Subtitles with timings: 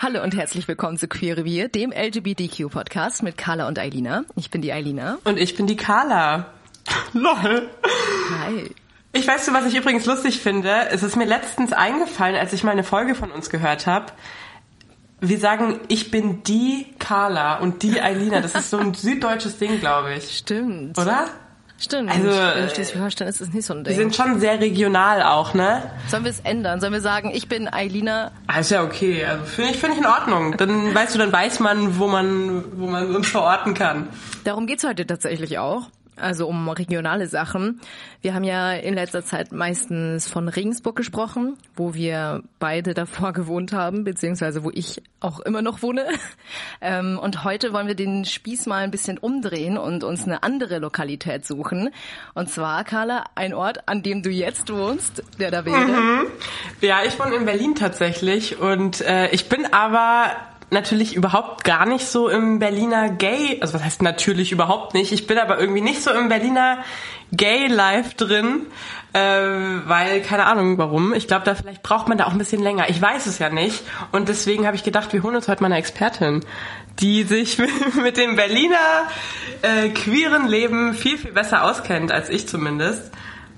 [0.00, 4.22] Hallo und herzlich willkommen zu Queer Revier, dem LGBTQ-Podcast mit Carla und Eilina.
[4.36, 5.18] Ich bin die Eilina.
[5.24, 6.52] Und ich bin die Carla.
[7.14, 7.68] Lol.
[8.30, 8.70] Hi.
[9.12, 10.88] Ich weiß du, was ich übrigens lustig finde.
[10.90, 14.12] Es ist mir letztens eingefallen, als ich mal eine Folge von uns gehört habe.
[15.20, 18.40] Wir sagen, ich bin die Carla und die Eilina.
[18.40, 20.38] Das ist so ein süddeutsches Ding, glaube ich.
[20.38, 20.96] Stimmt.
[20.96, 21.26] Oder?
[21.80, 22.10] Stimmt.
[22.10, 23.96] Also, in Schleswig-Holstein ist es nicht so ein Wir Ding.
[23.96, 25.82] sind schon sehr regional auch, ne?
[26.08, 26.80] Sollen wir es ändern?
[26.80, 28.32] Sollen wir sagen, ich bin Eilina?
[28.48, 29.24] Ah, ist ja okay.
[29.24, 30.56] Also finde ich, finde ich in Ordnung.
[30.56, 34.08] Dann weißt du, dann weiß man, wo man, wo man uns verorten kann.
[34.42, 35.82] Darum geht's heute tatsächlich auch.
[36.20, 37.80] Also um regionale Sachen.
[38.20, 43.72] Wir haben ja in letzter Zeit meistens von Regensburg gesprochen, wo wir beide davor gewohnt
[43.72, 46.06] haben, beziehungsweise wo ich auch immer noch wohne.
[46.80, 50.78] Ähm, Und heute wollen wir den Spieß mal ein bisschen umdrehen und uns eine andere
[50.78, 51.90] Lokalität suchen.
[52.34, 56.26] Und zwar, Carla, ein Ort, an dem du jetzt wohnst, der da wäre.
[56.80, 60.36] Ja, ich wohne in Berlin tatsächlich und äh, ich bin aber
[60.70, 65.26] natürlich überhaupt gar nicht so im Berliner Gay, also was heißt natürlich überhaupt nicht, ich
[65.26, 66.78] bin aber irgendwie nicht so im Berliner
[67.32, 68.66] Gay-Life drin,
[69.12, 72.62] äh, weil, keine Ahnung warum, ich glaube, da vielleicht braucht man da auch ein bisschen
[72.62, 75.62] länger, ich weiß es ja nicht und deswegen habe ich gedacht, wir holen uns heute
[75.62, 76.44] mal eine Expertin,
[77.00, 77.58] die sich
[78.02, 78.76] mit dem Berliner
[79.62, 83.10] äh, queeren Leben viel, viel besser auskennt als ich zumindest.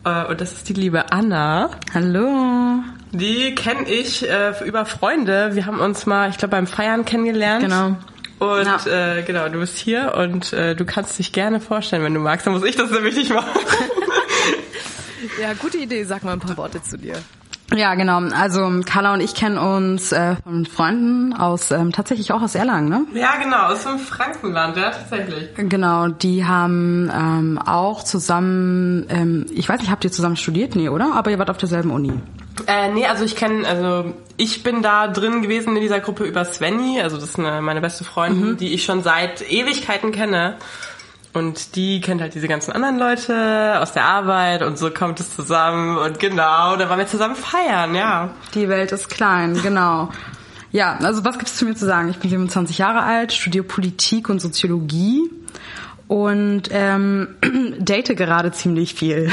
[0.04, 1.70] Äh, Und das ist die liebe Anna.
[1.92, 2.82] Hallo.
[3.12, 5.54] Die kenne ich äh, über Freunde.
[5.54, 7.62] Wir haben uns mal, ich glaube, beim Feiern kennengelernt.
[7.64, 7.96] Genau.
[8.38, 9.16] Und Ja.
[9.16, 12.46] äh, genau, du bist hier und äh, du kannst dich gerne vorstellen, wenn du magst.
[12.46, 13.50] Dann muss ich das nämlich nicht machen.
[15.40, 16.04] Ja, gute Idee.
[16.04, 17.14] Sag mal ein paar Worte zu dir.
[17.74, 18.20] Ja, genau.
[18.34, 22.88] Also Carla und ich kennen uns äh, von Freunden aus ähm, tatsächlich auch aus Erlangen,
[22.88, 23.06] ne?
[23.14, 25.54] ja, genau, aus dem Frankenland, ja, tatsächlich.
[25.56, 30.74] Genau, die haben ähm, auch zusammen, ähm, ich weiß nicht, habt ihr zusammen studiert?
[30.74, 31.14] Nee, oder?
[31.14, 32.12] Aber ihr wart auf derselben Uni.
[32.66, 36.44] Äh, nee, also ich kenne, also ich bin da drin gewesen in dieser Gruppe über
[36.44, 40.56] Svenny, also das ist eine, meine beste Freundin, die ich schon seit Ewigkeiten kenne.
[41.32, 45.34] Und die kennt halt diese ganzen anderen Leute aus der Arbeit und so kommt es
[45.34, 48.30] zusammen und genau, da waren wir zusammen feiern, ja.
[48.54, 50.08] Die Welt ist klein, genau.
[50.72, 52.08] Ja, also was gibt's zu mir zu sagen?
[52.10, 55.30] Ich bin 27 Jahre alt, studiere Politik und Soziologie
[56.08, 57.36] und ähm,
[57.78, 59.30] date gerade ziemlich viel.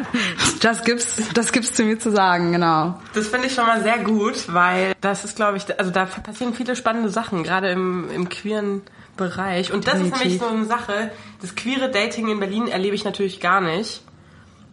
[0.62, 2.98] das gibt's, das gibt's zu mir zu sagen, genau.
[3.12, 6.54] Das finde ich schon mal sehr gut, weil das ist, glaube ich, also da passieren
[6.54, 8.80] viele spannende Sachen, gerade im, im queeren
[9.16, 9.72] Bereich.
[9.72, 10.22] Und das ist Definitiv.
[10.24, 11.10] nämlich so eine Sache,
[11.40, 14.02] das queere Dating in Berlin erlebe ich natürlich gar nicht.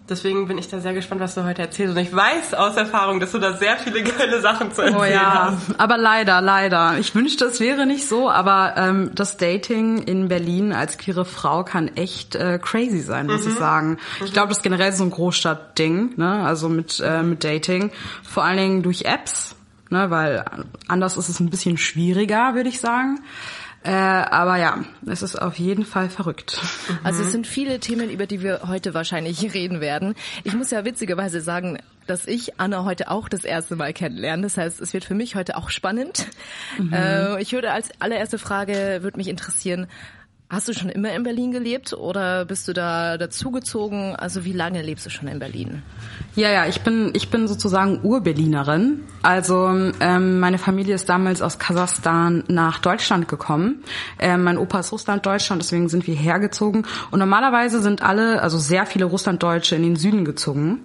[0.09, 1.95] Deswegen bin ich da sehr gespannt, was du heute erzählst.
[1.95, 5.05] Und ich weiß aus Erfahrung, dass du da sehr viele geile Sachen zu erzählen Oh
[5.05, 5.79] ja, hast.
[5.79, 6.97] aber leider, leider.
[6.99, 11.63] Ich wünschte, es wäre nicht so, aber ähm, das Dating in Berlin als queere Frau
[11.63, 13.99] kann echt äh, crazy sein, muss ich sagen.
[14.25, 16.43] Ich glaube, das ist generell so ein Großstadtding, ne?
[16.43, 17.91] Also mit äh, mit Dating,
[18.23, 19.55] vor allen Dingen durch Apps,
[19.89, 20.09] ne?
[20.09, 20.43] Weil
[20.89, 23.19] anders ist es ein bisschen schwieriger, würde ich sagen.
[23.83, 26.59] Äh, aber ja, es ist auf jeden Fall verrückt.
[27.03, 30.13] Also es sind viele Themen, über die wir heute wahrscheinlich reden werden.
[30.43, 34.43] Ich muss ja witzigerweise sagen, dass ich Anna heute auch das erste Mal kennenlerne.
[34.43, 36.27] Das heißt, es wird für mich heute auch spannend.
[36.91, 39.87] Äh, ich würde als allererste Frage, würde mich interessieren,
[40.51, 44.17] hast du schon immer in Berlin gelebt oder bist du da dazugezogen?
[44.17, 45.81] Also wie lange lebst du schon in Berlin?
[46.35, 49.05] Ja, ja, ich bin ich bin sozusagen Urberlinerin.
[49.21, 49.69] Also
[50.01, 53.83] ähm, meine Familie ist damals aus Kasachstan nach Deutschland gekommen.
[54.19, 56.85] Ähm, mein Opa ist Russland-Deutschland, deswegen sind wir hergezogen.
[57.11, 60.81] Und normalerweise sind alle, also sehr viele Russlanddeutsche in den Süden gezogen.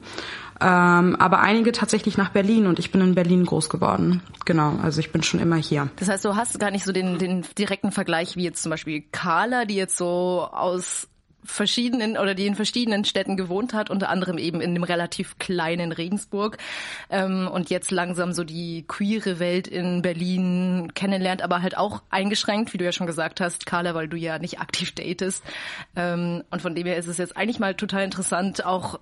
[0.60, 4.22] Ähm, aber einige tatsächlich nach Berlin und ich bin in Berlin groß geworden.
[4.44, 5.88] Genau, also ich bin schon immer hier.
[5.96, 9.04] Das heißt, du hast gar nicht so den, den direkten Vergleich wie jetzt zum Beispiel
[9.12, 11.08] Carla, die jetzt so aus
[11.46, 15.92] verschiedenen oder die in verschiedenen Städten gewohnt hat, unter anderem eben in dem relativ kleinen
[15.92, 16.58] Regensburg
[17.08, 22.72] ähm, und jetzt langsam so die queere Welt in Berlin kennenlernt, aber halt auch eingeschränkt,
[22.72, 25.44] wie du ja schon gesagt hast, Carla, weil du ja nicht aktiv datest.
[25.94, 28.98] Ähm, und von dem her ist es jetzt eigentlich mal total interessant, auch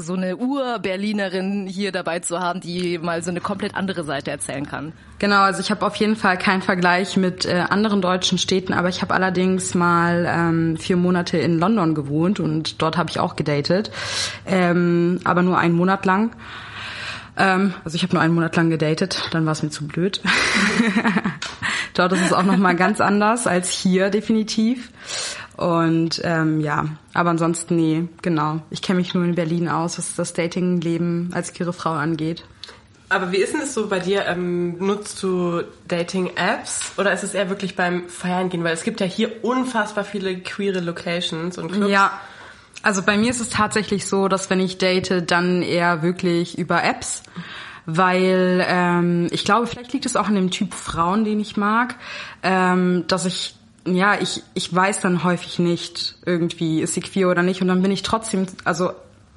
[0.00, 4.66] so eine Ur-Berlinerin hier dabei zu haben, die mal so eine komplett andere Seite erzählen
[4.66, 4.92] kann.
[5.18, 8.88] Genau, also ich habe auf jeden Fall keinen Vergleich mit äh, anderen deutschen Städten, aber
[8.88, 13.34] ich habe allerdings mal ähm, vier Monate in London gewohnt und dort habe ich auch
[13.34, 13.90] gedatet,
[14.46, 16.30] ähm, aber nur einen Monat lang.
[17.36, 20.20] Ähm, also ich habe nur einen Monat lang gedatet, dann war es mir zu blöd.
[21.94, 24.90] dort ist es auch noch mal ganz anders als hier definitiv.
[25.58, 28.60] Und ähm, ja, aber ansonsten nee, genau.
[28.70, 32.44] Ich kenne mich nur in Berlin aus, was das Datingleben als queere Frau angeht.
[33.08, 34.26] Aber wie ist denn das so bei dir?
[34.26, 38.62] Ähm, nutzt du Dating-Apps oder ist es eher wirklich beim Feiern gehen?
[38.62, 41.90] Weil es gibt ja hier unfassbar viele queere Locations und Clubs.
[41.90, 42.12] Ja,
[42.84, 46.84] also bei mir ist es tatsächlich so, dass wenn ich date, dann eher wirklich über
[46.84, 47.24] Apps.
[47.84, 51.96] Weil ähm, ich glaube, vielleicht liegt es auch an dem Typ Frauen, den ich mag,
[52.44, 57.42] ähm, dass ich ja, ich, ich weiß dann häufig nicht irgendwie, ist sie queer oder
[57.42, 57.62] nicht.
[57.62, 58.92] Und dann bin ich trotzdem, also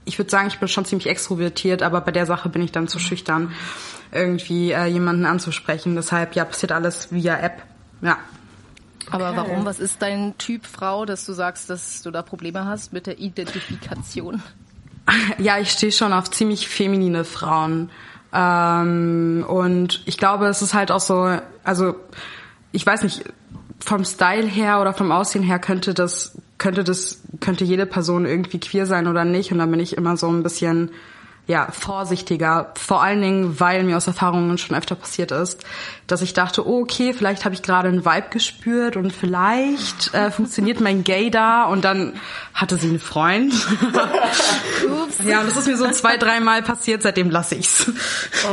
[0.06, 2.88] ich würde sagen, ich bin schon ziemlich extrovertiert, aber bei der Sache bin ich dann
[2.88, 3.54] zu schüchtern,
[4.12, 5.96] irgendwie äh, jemanden anzusprechen.
[5.96, 7.64] Deshalb, ja, passiert alles via App.
[8.02, 8.18] Ja.
[9.10, 9.66] Aber warum?
[9.66, 13.20] Was ist dein Typ Frau, dass du sagst, dass du da Probleme hast mit der
[13.20, 14.42] Identifikation?
[15.40, 17.90] Ja, ich stehe schon auf ziemlich feminine Frauen.
[18.32, 21.96] Ähm, und ich glaube, es ist halt auch so, also
[22.72, 23.24] ich weiß nicht,
[23.84, 28.60] vom Style her oder vom Aussehen her könnte das, könnte das, könnte jede Person irgendwie
[28.60, 29.52] queer sein oder nicht.
[29.52, 30.92] Und dann bin ich immer so ein bisschen,
[31.48, 32.72] ja, vorsichtiger.
[32.76, 35.66] Vor allen Dingen, weil mir aus Erfahrungen schon öfter passiert ist,
[36.06, 40.30] dass ich dachte, oh, okay, vielleicht habe ich gerade einen Vibe gespürt und vielleicht äh,
[40.30, 42.14] funktioniert mein Gay da und dann
[42.54, 43.54] hatte sie einen Freund.
[45.04, 45.26] Ups.
[45.26, 47.92] Ja, und das ist mir so zwei, dreimal passiert, seitdem lasse ich's.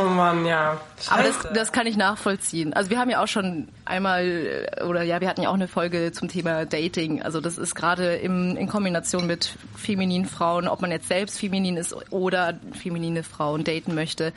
[0.01, 0.81] Oh Mann, ja.
[1.09, 2.73] Aber das, das kann ich nachvollziehen.
[2.73, 6.13] Also wir haben ja auch schon einmal, oder ja, wir hatten ja auch eine Folge
[6.13, 7.23] zum Thema Dating.
[7.23, 11.77] Also das ist gerade im, in Kombination mit femininen Frauen, ob man jetzt selbst feminin
[11.77, 14.33] ist oder feminine Frauen daten möchte,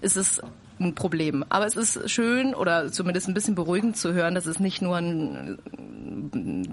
[0.00, 0.42] ist es
[0.84, 1.44] ein Problem.
[1.48, 4.96] Aber es ist schön oder zumindest ein bisschen beruhigend zu hören, dass es nicht nur
[4.96, 5.58] ein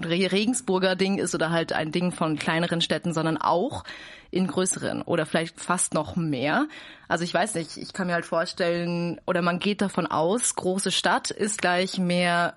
[0.04, 3.84] Regensburger Ding ist oder halt ein Ding von kleineren Städten, sondern auch
[4.30, 6.68] in größeren oder vielleicht fast noch mehr.
[7.08, 10.92] Also ich weiß nicht, ich kann mir halt vorstellen, oder man geht davon aus, große
[10.92, 12.54] Stadt ist gleich mehr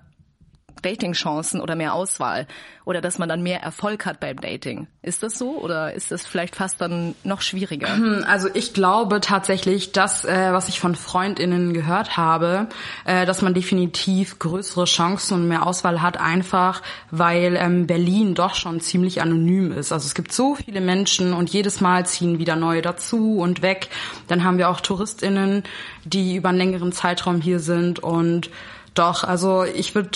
[0.82, 2.46] Dating-Chancen oder mehr Auswahl
[2.84, 4.86] oder dass man dann mehr Erfolg hat beim Dating.
[5.02, 7.88] Ist das so oder ist das vielleicht fast dann noch schwieriger?
[8.26, 12.68] Also ich glaube tatsächlich, dass äh, was ich von Freundinnen gehört habe,
[13.04, 18.54] äh, dass man definitiv größere Chancen und mehr Auswahl hat, einfach weil ähm, Berlin doch
[18.54, 19.92] schon ziemlich anonym ist.
[19.92, 23.88] Also es gibt so viele Menschen und jedes Mal ziehen wieder neue dazu und weg.
[24.28, 25.64] Dann haben wir auch Touristinnen,
[26.04, 28.50] die über einen längeren Zeitraum hier sind und
[28.94, 30.10] doch, also ich würde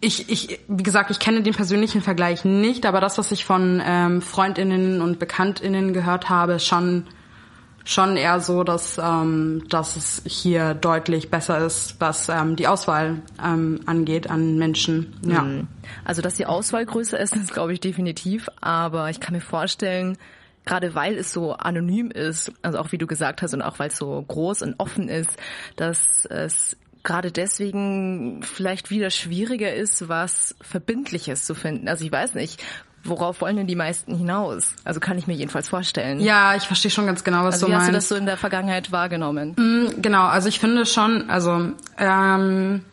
[0.00, 3.82] ich, ich, wie gesagt, ich kenne den persönlichen Vergleich nicht, aber das, was ich von
[3.84, 7.06] ähm, Freundinnen und Bekanntinnen gehört habe, schon
[7.82, 13.22] schon eher so, dass ähm, dass es hier deutlich besser ist, was ähm, die Auswahl
[13.42, 15.14] ähm, angeht an Menschen.
[15.24, 15.42] Ja.
[15.42, 15.66] Mhm.
[16.04, 18.48] Also dass die Auswahl größer ist, ist glaube ich definitiv.
[18.60, 20.18] Aber ich kann mir vorstellen,
[20.66, 23.88] gerade weil es so anonym ist, also auch wie du gesagt hast und auch weil
[23.88, 25.30] es so groß und offen ist,
[25.76, 31.88] dass es gerade deswegen vielleicht wieder schwieriger ist, was Verbindliches zu finden.
[31.88, 32.62] Also ich weiß nicht,
[33.04, 34.74] worauf wollen denn die meisten hinaus?
[34.84, 36.20] Also kann ich mir jedenfalls vorstellen.
[36.20, 37.86] Ja, ich verstehe schon ganz genau, was also du wie meinst.
[37.86, 39.54] hast du das so in der Vergangenheit wahrgenommen?
[39.56, 42.84] Mm, genau, also ich finde schon, also ähm,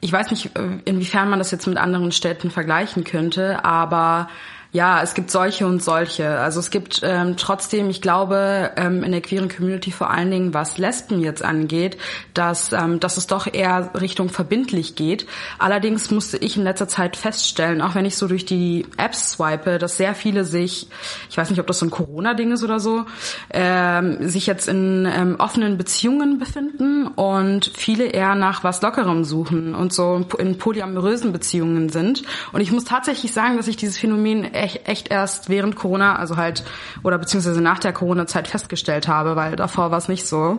[0.00, 4.28] ich weiß nicht, äh, inwiefern man das jetzt mit anderen Städten vergleichen könnte, aber
[4.74, 6.40] ja, es gibt solche und solche.
[6.40, 10.52] Also es gibt ähm, trotzdem, ich glaube, ähm, in der queeren Community vor allen Dingen,
[10.52, 11.96] was Lesben jetzt angeht,
[12.34, 15.26] dass, ähm, dass es doch eher Richtung verbindlich geht.
[15.60, 19.78] Allerdings musste ich in letzter Zeit feststellen, auch wenn ich so durch die Apps swipe,
[19.78, 20.88] dass sehr viele sich,
[21.30, 23.04] ich weiß nicht, ob das so ein Corona-Ding ist oder so,
[23.50, 29.76] ähm, sich jetzt in ähm, offenen Beziehungen befinden und viele eher nach was Lockerem suchen
[29.76, 32.24] und so in polyamorösen Beziehungen sind.
[32.52, 36.36] Und ich muss tatsächlich sagen, dass ich dieses Phänomen echt, echt erst während Corona, also
[36.36, 36.64] halt,
[37.02, 40.58] oder beziehungsweise nach der Corona-Zeit festgestellt habe, weil davor war es nicht so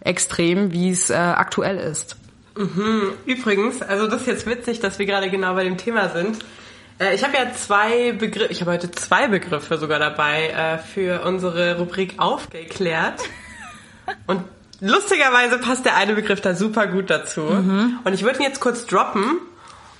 [0.00, 2.16] extrem, wie es äh, aktuell ist.
[2.56, 3.12] Mhm.
[3.24, 6.38] Übrigens, also das ist jetzt witzig, dass wir gerade genau bei dem Thema sind.
[6.98, 11.24] Äh, ich habe ja zwei Begriffe, ich habe heute zwei Begriffe sogar dabei äh, für
[11.24, 13.20] unsere Rubrik aufgeklärt.
[14.26, 14.42] Und
[14.80, 17.42] lustigerweise passt der eine Begriff da super gut dazu.
[17.42, 18.00] Mhm.
[18.04, 19.38] Und ich würde ihn jetzt kurz droppen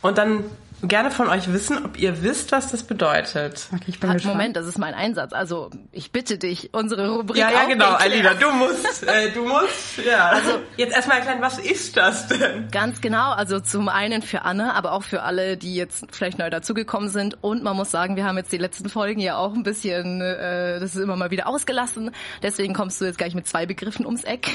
[0.03, 0.45] und dann
[0.83, 3.69] gerne von euch wissen, ob ihr wisst, was das bedeutet.
[3.73, 4.37] Okay, ich bin Hat, gespannt.
[4.37, 5.33] Moment, das ist mein Einsatz.
[5.33, 8.27] Also ich bitte dich, unsere Rubrik Ja, ja, genau, aufgeklärt.
[8.27, 10.29] Alina, du musst, äh, du musst, ja.
[10.29, 12.69] Also jetzt erstmal erklären, was ist das denn?
[12.71, 16.51] Ganz genau, also zum einen für Anne, aber auch für alle, die jetzt vielleicht neu
[16.51, 17.43] dazugekommen sind.
[17.43, 20.81] Und man muss sagen, wir haben jetzt die letzten Folgen ja auch ein bisschen, äh,
[20.81, 22.11] das ist immer mal wieder ausgelassen.
[22.43, 24.49] Deswegen kommst du jetzt gleich mit zwei Begriffen ums Eck.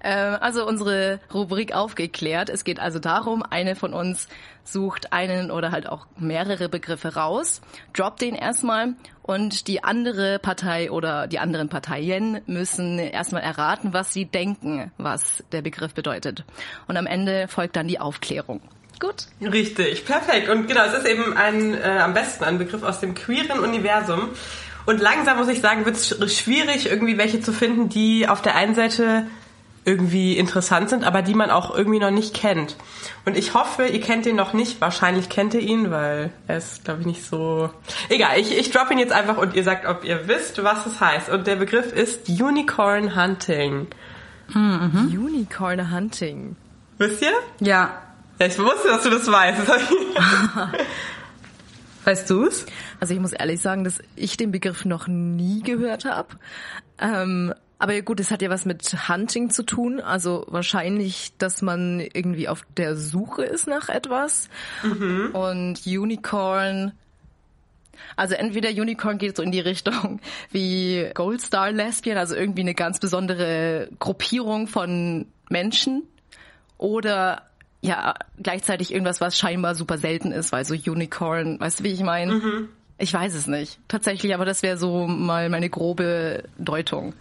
[0.00, 2.50] Äh, also unsere Rubrik aufgeklärt.
[2.50, 4.28] Es geht also darum, eine von uns
[4.64, 7.60] sucht einen oder halt auch mehrere Begriffe raus,
[7.92, 14.12] droppt den erstmal und die andere Partei oder die anderen Parteien müssen erstmal erraten, was
[14.12, 16.44] sie denken, was der Begriff bedeutet.
[16.88, 18.60] Und am Ende folgt dann die Aufklärung.
[19.00, 19.26] Gut.
[19.40, 20.48] Richtig, perfekt.
[20.48, 24.30] Und genau, es ist eben ein, äh, am besten ein Begriff aus dem queeren Universum.
[24.86, 28.54] Und langsam muss ich sagen, wird es schwierig, irgendwie welche zu finden, die auf der
[28.54, 29.26] einen Seite
[29.84, 32.76] irgendwie interessant sind, aber die man auch irgendwie noch nicht kennt.
[33.24, 34.80] Und ich hoffe, ihr kennt den noch nicht.
[34.80, 37.70] Wahrscheinlich kennt ihr ihn, weil er ist, glaube ich, nicht so...
[38.08, 41.00] Egal, ich, ich drop ihn jetzt einfach und ihr sagt, ob ihr wisst, was es
[41.00, 41.28] heißt.
[41.30, 43.88] Und der Begriff ist Unicorn Hunting.
[44.54, 46.56] Unicorn Hunting.
[46.98, 47.32] Wisst ihr?
[47.60, 48.02] Ja.
[48.38, 49.62] Ja, ich wusste, dass du das weißt.
[52.04, 52.66] Weißt du's?
[52.98, 56.30] Also ich muss ehrlich sagen, dass ich den Begriff noch nie gehört habe.
[56.98, 60.00] Ähm, aber gut, es hat ja was mit Hunting zu tun.
[60.00, 64.48] Also wahrscheinlich, dass man irgendwie auf der Suche ist nach etwas.
[65.32, 66.92] Und Unicorn.
[68.14, 70.20] Also entweder Unicorn geht so in die Richtung
[70.52, 76.04] wie Gold Star Lesbian, also irgendwie eine ganz besondere Gruppierung von Menschen.
[76.78, 77.42] Oder
[77.80, 82.02] ja, gleichzeitig irgendwas, was scheinbar super selten ist, weil so Unicorn, weißt du, wie ich
[82.04, 82.34] meine?
[82.98, 83.80] Ich weiß es nicht.
[83.88, 87.14] Tatsächlich, aber das wäre so mal meine grobe Deutung.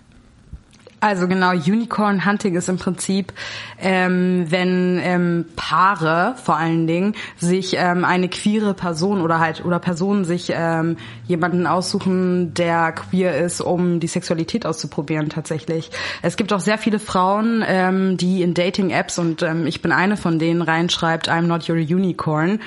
[1.03, 3.33] Also genau, Unicorn Hunting ist im Prinzip,
[3.79, 9.79] ähm, wenn ähm, Paare vor allen Dingen sich ähm, eine queere Person oder halt oder
[9.79, 15.89] Personen sich ähm, jemanden aussuchen, der queer ist, um die Sexualität auszuprobieren tatsächlich.
[16.21, 20.17] Es gibt auch sehr viele Frauen, ähm, die in Dating-Apps und ähm, ich bin eine
[20.17, 22.59] von denen reinschreibt, I'm not your unicorn.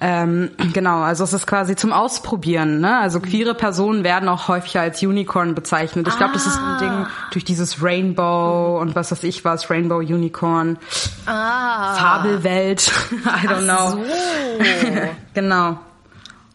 [0.00, 2.78] Ähm, genau, also es ist quasi zum Ausprobieren.
[2.78, 2.98] Ne?
[2.98, 6.06] Also queere Personen werden auch häufiger als Unicorn bezeichnet.
[6.06, 9.98] Ich glaube, das ist ein Ding durch dieses Rainbow und was weiß ich was, Rainbow
[9.98, 10.78] Unicorn,
[11.26, 11.94] Ah.
[11.96, 12.90] Fabelwelt,
[13.24, 13.90] I don't know.
[13.90, 14.00] So.
[15.34, 15.78] Genau.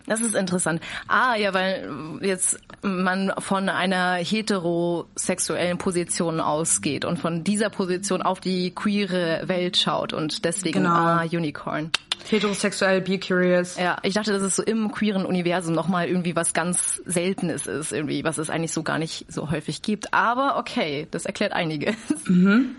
[0.07, 0.81] Das ist interessant.
[1.07, 8.39] Ah, ja, weil jetzt man von einer heterosexuellen Position ausgeht und von dieser Position auf
[8.39, 10.89] die queere Welt schaut und deswegen Genau.
[10.93, 11.91] ah, Unicorn.
[12.29, 13.77] Heterosexuell, be curious.
[13.77, 17.91] Ja, ich dachte, dass es so im queeren Universum nochmal irgendwie was ganz Seltenes ist,
[17.91, 20.13] irgendwie, was es eigentlich so gar nicht so häufig gibt.
[20.13, 21.95] Aber okay, das erklärt einiges.
[22.25, 22.75] Mhm.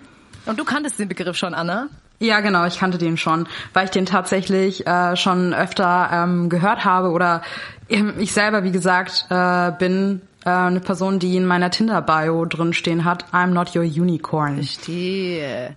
[0.46, 1.88] Und du kanntest den Begriff schon, Anna?
[2.18, 6.84] Ja, genau, ich kannte den schon, weil ich den tatsächlich äh, schon öfter ähm, gehört
[6.84, 7.42] habe oder
[7.88, 12.72] ähm, ich selber, wie gesagt, äh, bin äh, eine Person, die in meiner Tinder-Bio drin
[12.72, 14.54] stehen hat, I'm not your unicorn.
[14.54, 15.76] Verstehe.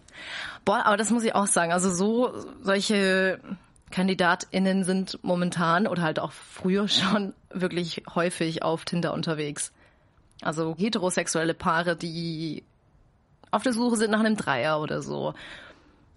[0.64, 1.74] Boah, aber das muss ich auch sagen.
[1.74, 2.32] Also so
[2.62, 3.40] solche
[3.92, 9.74] KandidatInnen sind momentan oder halt auch früher schon wirklich häufig auf Tinder unterwegs.
[10.42, 12.64] Also heterosexuelle Paare, die
[13.52, 15.34] auf der Suche sind nach einem Dreier oder so.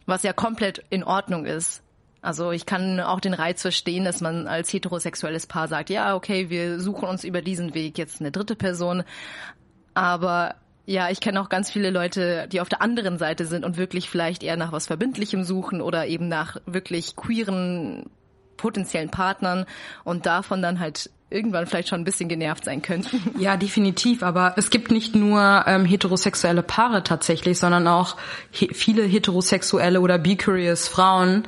[0.07, 1.83] Was ja komplett in Ordnung ist.
[2.21, 6.51] Also ich kann auch den Reiz verstehen, dass man als heterosexuelles Paar sagt, ja, okay,
[6.51, 9.03] wir suchen uns über diesen Weg jetzt eine dritte Person.
[9.95, 10.55] Aber
[10.87, 14.09] ja, ich kenne auch ganz viele Leute, die auf der anderen Seite sind und wirklich
[14.09, 18.11] vielleicht eher nach was Verbindlichem suchen oder eben nach wirklich queeren
[18.57, 19.67] potenziellen Partnern
[20.05, 23.21] und davon dann halt irgendwann vielleicht schon ein bisschen genervt sein könnten.
[23.39, 24.23] Ja, definitiv.
[24.23, 28.17] Aber es gibt nicht nur ähm, heterosexuelle Paare tatsächlich, sondern auch
[28.51, 31.45] he viele heterosexuelle oder be-curious Frauen,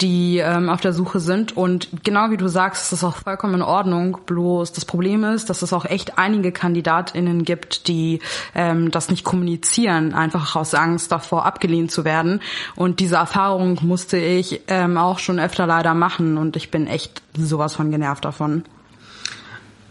[0.00, 1.56] die ähm, auf der Suche sind.
[1.56, 4.18] Und genau wie du sagst, ist das auch vollkommen in Ordnung.
[4.26, 8.20] Bloß das Problem ist, dass es auch echt einige KandidatInnen gibt, die
[8.54, 12.40] ähm, das nicht kommunizieren, einfach aus Angst davor abgelehnt zu werden.
[12.74, 16.38] Und diese Erfahrung musste ich ähm, auch schon öfter leider machen.
[16.38, 18.64] Und ich bin echt sowas von genervt davon.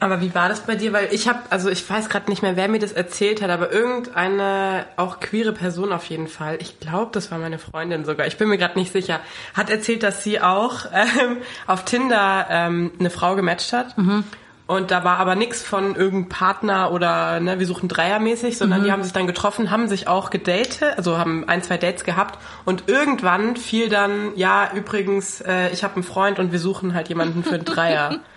[0.04, 0.92] Aber wie war das bei dir?
[0.92, 3.72] Weil ich habe, also ich weiß gerade nicht mehr, wer mir das erzählt hat, aber
[3.72, 8.38] irgendeine auch queere Person auf jeden Fall, ich glaube, das war meine Freundin sogar, ich
[8.38, 9.22] bin mir gerade nicht sicher,
[9.54, 13.98] hat erzählt, dass sie auch ähm, auf Tinder ähm, eine Frau gematcht hat.
[14.68, 18.92] Und da war aber nichts von irgendeinem Partner oder ne, wir suchen Dreiermäßig, sondern die
[18.92, 22.90] haben sich dann getroffen, haben sich auch gedatet, also haben ein, zwei Dates gehabt und
[22.90, 27.44] irgendwann fiel dann, ja, übrigens, äh, ich habe einen Freund und wir suchen halt jemanden
[27.44, 28.20] für einen Dreier.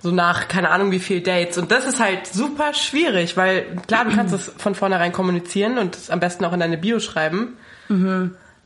[0.00, 4.04] so nach keine Ahnung wie viel Dates und das ist halt super schwierig, weil klar,
[4.04, 7.56] du kannst es von vornherein kommunizieren und es am besten auch in deine Bio schreiben.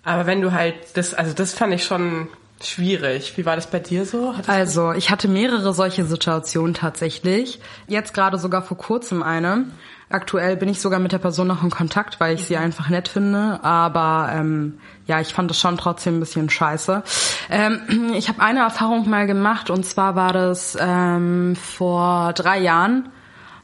[0.04, 2.28] Aber wenn du halt das, also das fand ich schon
[2.64, 3.36] schwierig.
[3.36, 4.32] Wie war das bei dir so?
[4.32, 7.60] Hattest Also, ich hatte mehrere solche Situationen tatsächlich.
[7.88, 9.66] Jetzt gerade sogar vor kurzem eine.
[10.12, 13.08] Aktuell bin ich sogar mit der Person noch in Kontakt, weil ich sie einfach nett
[13.08, 13.60] finde.
[13.62, 17.02] Aber ähm, ja, ich fand das schon trotzdem ein bisschen scheiße.
[17.50, 23.08] Ähm, ich habe eine Erfahrung mal gemacht und zwar war das ähm, vor drei Jahren.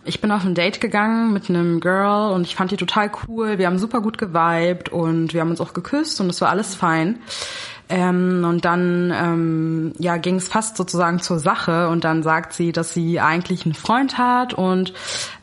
[0.05, 3.59] Ich bin auf ein Date gegangen mit einem Girl und ich fand die total cool.
[3.59, 6.75] Wir haben super gut geweibt und wir haben uns auch geküsst und es war alles
[6.75, 7.19] fein.
[7.89, 12.73] Ähm, und dann ähm, ja, ging es fast sozusagen zur Sache und dann sagt sie,
[12.73, 14.93] dass sie eigentlich einen Freund hat und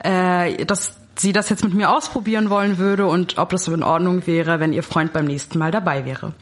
[0.04, 4.28] äh, dass sie das jetzt mit mir ausprobieren wollen würde und ob das in Ordnung
[4.28, 6.34] wäre, wenn ihr Freund beim nächsten Mal dabei wäre.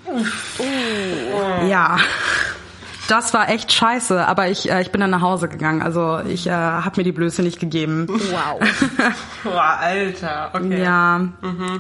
[1.70, 1.98] Ja.
[3.08, 5.82] Das war echt scheiße, aber ich, äh, ich bin dann nach Hause gegangen.
[5.82, 8.08] Also ich äh, habe mir die Blöße nicht gegeben.
[8.08, 8.60] Wow.
[9.44, 10.52] Boah, Alter.
[10.54, 10.82] Okay.
[10.82, 11.28] Ja,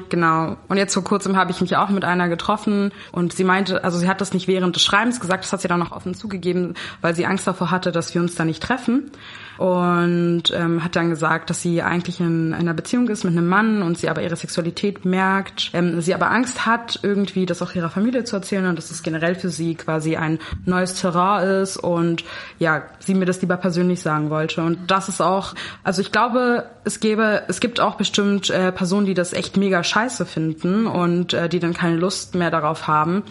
[0.09, 0.57] genau.
[0.67, 3.97] Und jetzt vor kurzem habe ich mich auch mit einer getroffen und sie meinte, also
[3.97, 6.73] sie hat das nicht während des Schreibens gesagt, das hat sie dann auch offen zugegeben,
[7.01, 9.11] weil sie Angst davor hatte, dass wir uns da nicht treffen.
[9.57, 13.83] Und ähm, hat dann gesagt, dass sie eigentlich in einer Beziehung ist mit einem Mann
[13.83, 17.89] und sie aber ihre Sexualität merkt, ähm, sie aber Angst hat, irgendwie das auch ihrer
[17.89, 22.23] Familie zu erzählen und dass es generell für sie quasi ein neues Terrain ist und
[22.57, 24.63] ja, sie mir das lieber persönlich sagen wollte.
[24.63, 29.05] Und das ist auch, also ich glaube, es gäbe, es gibt auch bestimmt äh, Personen,
[29.05, 33.23] die das echt mega scheiße finden und äh, die dann keine Lust mehr darauf haben.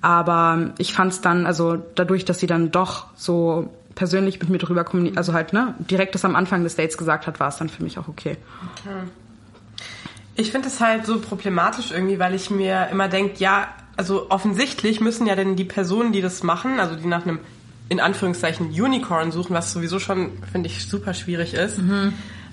[0.00, 4.58] Aber ich fand es dann, also dadurch, dass sie dann doch so persönlich mit mir
[4.58, 7.56] drüber kommuniziert, also halt, ne, direkt das am Anfang des Dates gesagt hat, war es
[7.56, 8.36] dann für mich auch okay.
[10.36, 15.00] Ich finde es halt so problematisch irgendwie, weil ich mir immer denke, ja, also offensichtlich
[15.00, 17.40] müssen ja denn die Personen, die das machen, also die nach einem
[17.88, 21.78] in Anführungszeichen Unicorn suchen, was sowieso schon, finde ich, super schwierig ist,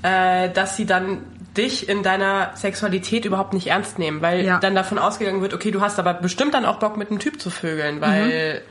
[0.03, 1.17] äh, dass sie dann
[1.57, 4.59] dich in deiner Sexualität überhaupt nicht ernst nehmen, weil Ja.
[4.59, 7.41] dann davon ausgegangen wird, okay, du hast aber bestimmt dann auch Bock mit einem Typ
[7.41, 8.61] zu vögeln, weil,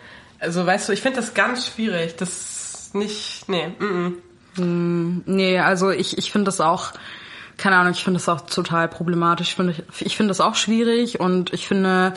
[0.41, 2.52] also weißt du, ich finde das ganz schwierig, das
[2.95, 5.23] nicht, nee, mm, mm.
[5.27, 6.93] Nee, also ich, ich finde das auch,
[7.57, 9.51] keine Ahnung, ich finde das auch total problematisch.
[9.51, 12.15] Ich finde, ich finde das auch schwierig und ich finde,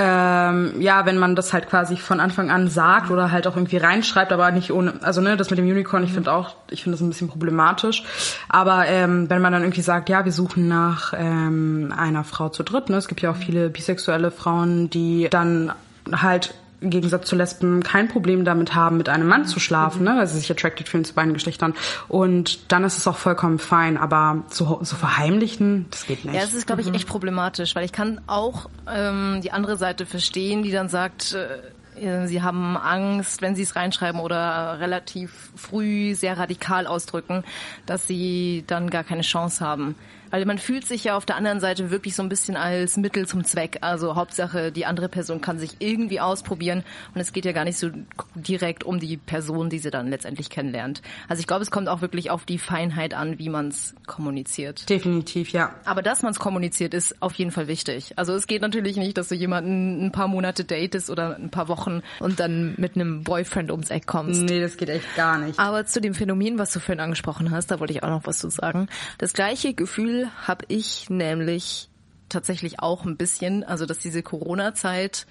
[0.00, 3.78] ähm, ja, wenn man das halt quasi von Anfang an sagt oder halt auch irgendwie
[3.78, 6.96] reinschreibt, aber nicht ohne, also ne, das mit dem Unicorn, ich finde auch, ich finde
[6.96, 8.04] das ein bisschen problematisch.
[8.48, 12.62] Aber ähm, wenn man dann irgendwie sagt, ja, wir suchen nach ähm, einer Frau zu
[12.62, 15.72] dritt, ne, es gibt ja auch viele bisexuelle Frauen, die dann
[16.12, 20.14] halt im Gegensatz zu Lesben kein Problem damit haben, mit einem Mann zu schlafen, ne,
[20.16, 21.74] weil sie sich attracted fühlen zu beiden Geschlechtern.
[22.08, 26.34] Und dann ist es auch vollkommen fein, aber so, so verheimlichen, das geht nicht.
[26.34, 30.06] Ja, es ist, glaube ich, echt problematisch, weil ich kann auch ähm, die andere Seite
[30.06, 36.14] verstehen, die dann sagt, äh, sie haben Angst, wenn sie es reinschreiben oder relativ früh
[36.14, 37.42] sehr radikal ausdrücken,
[37.86, 39.96] dass sie dann gar keine Chance haben.
[40.30, 43.26] Weil man fühlt sich ja auf der anderen Seite wirklich so ein bisschen als Mittel
[43.26, 43.78] zum Zweck.
[43.80, 47.78] Also Hauptsache, die andere Person kann sich irgendwie ausprobieren und es geht ja gar nicht
[47.78, 47.90] so
[48.34, 51.02] direkt um die Person, die sie dann letztendlich kennenlernt.
[51.28, 54.88] Also ich glaube, es kommt auch wirklich auf die Feinheit an, wie man es kommuniziert.
[54.88, 55.74] Definitiv, ja.
[55.84, 58.12] Aber dass man es kommuniziert, ist auf jeden Fall wichtig.
[58.16, 61.68] Also es geht natürlich nicht, dass du jemanden ein paar Monate datest oder ein paar
[61.68, 64.42] Wochen und dann mit einem Boyfriend ums Eck kommst.
[64.42, 65.58] Nee, das geht echt gar nicht.
[65.58, 68.38] Aber zu dem Phänomen, was du vorhin angesprochen hast, da wollte ich auch noch was
[68.38, 68.88] zu sagen.
[69.18, 71.88] Das gleiche Gefühl habe ich nämlich
[72.28, 75.26] tatsächlich auch ein bisschen, also dass diese Corona-Zeit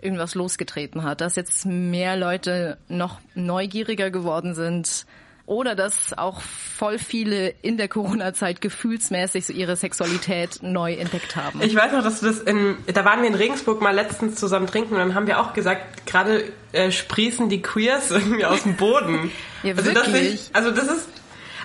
[0.00, 5.06] irgendwas losgetreten hat, dass jetzt mehr Leute noch neugieriger geworden sind
[5.46, 11.62] oder dass auch voll viele in der Corona-Zeit gefühlsmäßig so ihre Sexualität neu entdeckt haben.
[11.62, 14.66] Ich weiß noch, dass du das in, da waren wir in Regensburg mal letztens zusammen
[14.66, 18.76] trinken und dann haben wir auch gesagt, gerade äh, sprießen die Queers irgendwie aus dem
[18.76, 19.30] Boden.
[19.62, 20.34] Ja, also, wirklich?
[20.34, 21.08] ich, also das ist,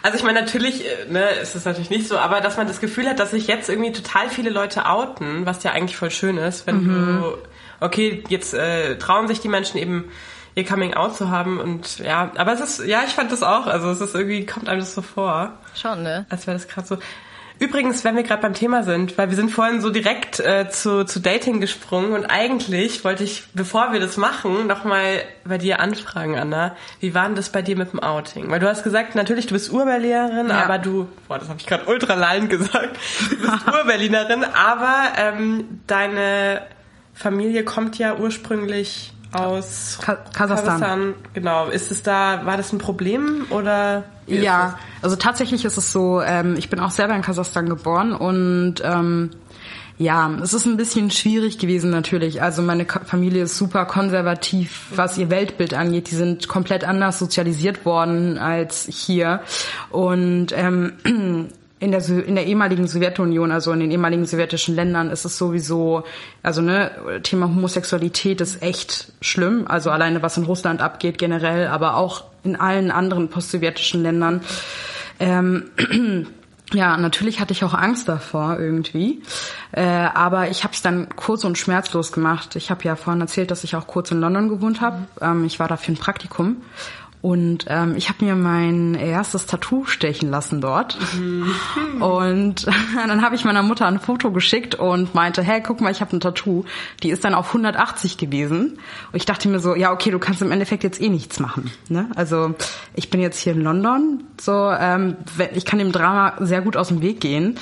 [0.01, 2.79] also ich meine natürlich, äh, ne, ist es natürlich nicht so, aber dass man das
[2.79, 6.37] Gefühl hat, dass sich jetzt irgendwie total viele Leute outen, was ja eigentlich voll schön
[6.37, 7.37] ist, wenn du,
[7.79, 10.11] okay, jetzt äh, trauen sich die Menschen eben
[10.55, 13.67] ihr Coming Out zu haben und ja, aber es ist, ja, ich fand das auch,
[13.67, 15.53] also es ist irgendwie, kommt einem das so vor.
[15.79, 16.25] Schon, ne?
[16.29, 16.97] Als wäre das gerade so.
[17.61, 21.05] Übrigens, wenn wir gerade beim Thema sind, weil wir sind vorhin so direkt äh, zu,
[21.05, 26.39] zu Dating gesprungen und eigentlich wollte ich, bevor wir das machen, nochmal bei dir anfragen,
[26.39, 26.75] Anna.
[26.99, 28.49] Wie war denn das bei dir mit dem Outing?
[28.49, 30.63] Weil du hast gesagt, natürlich, du bist Urberlinerin, Ja.
[30.63, 32.97] aber du, boah, das habe ich gerade ultra lallend gesagt,
[33.29, 36.63] du bist Urberlinerin, aber ähm, deine
[37.13, 41.13] Familie kommt ja ursprünglich aus Ka- Kasachstan.
[41.33, 41.67] Genau.
[41.67, 44.03] Ist es da, war das ein Problem oder?
[44.27, 48.75] Ja, also tatsächlich ist es so, ähm, ich bin auch selber in Kasachstan geboren und
[48.83, 49.31] ähm,
[49.97, 52.41] ja, es ist ein bisschen schwierig gewesen natürlich.
[52.41, 56.09] Also meine Familie ist super konservativ, was ihr Weltbild angeht.
[56.09, 59.41] Die sind komplett anders sozialisiert worden als hier.
[59.91, 60.93] Und ähm,
[61.81, 66.03] in der, in der ehemaligen Sowjetunion, also in den ehemaligen sowjetischen Ländern, ist es sowieso,
[66.43, 66.91] also ne,
[67.23, 69.65] Thema Homosexualität ist echt schlimm.
[69.67, 74.41] Also alleine was in Russland abgeht generell, aber auch in allen anderen postsowjetischen Ländern.
[75.19, 75.71] Ähm,
[76.71, 79.23] ja, natürlich hatte ich auch Angst davor irgendwie,
[79.71, 82.55] äh, aber ich habe es dann kurz und schmerzlos gemacht.
[82.57, 85.07] Ich habe ja vorhin erzählt, dass ich auch kurz in London gewohnt habe.
[85.19, 86.57] Ähm, ich war da für ein Praktikum
[87.21, 90.97] und ähm, ich habe mir mein erstes Tattoo stechen lassen dort.
[91.15, 92.01] Mhm.
[92.01, 92.67] Und
[93.07, 96.15] dann habe ich meiner Mutter ein Foto geschickt und meinte, hey, guck mal, ich habe
[96.17, 96.65] ein Tattoo.
[97.03, 98.79] Die ist dann auf 180 gewesen.
[99.11, 101.69] Und ich dachte mir so, ja, okay, du kannst im Endeffekt jetzt eh nichts machen.
[101.89, 102.09] Ne?
[102.15, 102.55] Also
[102.95, 104.23] ich bin jetzt hier in London.
[104.39, 105.17] So, ähm,
[105.53, 107.59] ich kann dem Drama sehr gut aus dem Weg gehen.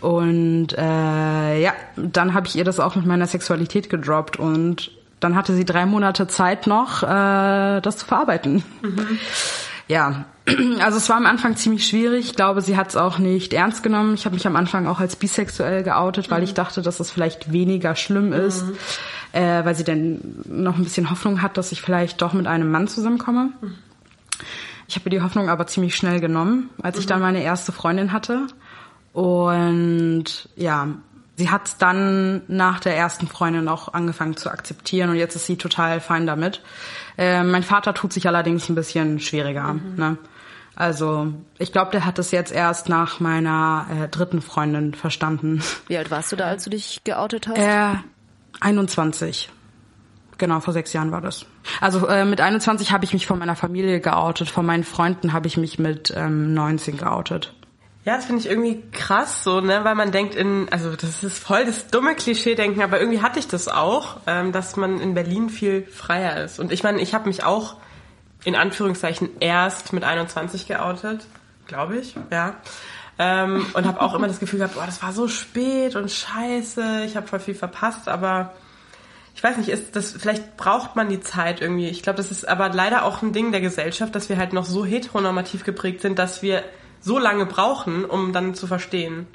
[0.00, 5.34] Und äh, ja, dann habe ich ihr das auch mit meiner Sexualität gedroppt und dann
[5.34, 8.62] hatte sie drei Monate Zeit noch, äh, das zu verarbeiten.
[8.82, 9.18] Mhm.
[9.88, 10.26] Ja,
[10.80, 12.26] also es war am Anfang ziemlich schwierig.
[12.26, 14.14] Ich glaube, sie hat es auch nicht ernst genommen.
[14.14, 16.56] Ich habe mich am Anfang auch als bisexuell geoutet, weil ich mhm.
[16.56, 18.76] dachte, dass es vielleicht weniger schlimm ist, mhm.
[19.32, 22.70] äh, weil sie dann noch ein bisschen Hoffnung hat, dass ich vielleicht doch mit einem
[22.70, 23.50] Mann zusammenkomme.
[23.60, 23.74] Mhm.
[24.88, 28.46] Ich habe die Hoffnung aber ziemlich schnell genommen, als ich dann meine erste Freundin hatte.
[29.12, 30.88] Und ja,
[31.38, 35.56] sie hat dann nach der ersten Freundin auch angefangen zu akzeptieren und jetzt ist sie
[35.56, 36.62] total fein damit.
[37.16, 39.74] Äh, mein Vater tut sich allerdings ein bisschen schwieriger.
[39.74, 39.94] Mhm.
[39.96, 40.18] Ne?
[40.74, 45.62] Also ich glaube, der hat es jetzt erst nach meiner äh, dritten Freundin verstanden.
[45.86, 47.58] Wie alt warst du da, als du dich geoutet hast?
[47.58, 47.94] Äh,
[48.60, 49.50] 21.
[50.38, 51.46] Genau, vor sechs Jahren war das.
[51.80, 55.46] Also äh, mit 21 habe ich mich von meiner Familie geoutet, von meinen Freunden habe
[55.46, 57.54] ich mich mit ähm, 19 geoutet.
[58.08, 61.38] Ja, das finde ich irgendwie krass, so, ne, weil man denkt in, also das ist
[61.38, 65.50] voll das dumme Klischee-Denken, aber irgendwie hatte ich das auch, ähm, dass man in Berlin
[65.50, 66.58] viel freier ist.
[66.58, 67.76] Und ich meine, ich habe mich auch
[68.44, 71.26] in Anführungszeichen erst mit 21 geoutet,
[71.66, 72.54] glaube ich, ja.
[73.18, 77.02] Ähm, und habe auch immer das Gefühl gehabt, boah, das war so spät und scheiße,
[77.04, 78.54] ich habe voll viel verpasst, aber
[79.34, 81.88] ich weiß nicht, ist das vielleicht braucht man die Zeit irgendwie.
[81.88, 84.64] Ich glaube, das ist aber leider auch ein Ding der Gesellschaft, dass wir halt noch
[84.64, 86.64] so heteronormativ geprägt sind, dass wir
[87.00, 89.26] so lange brauchen, um dann zu verstehen.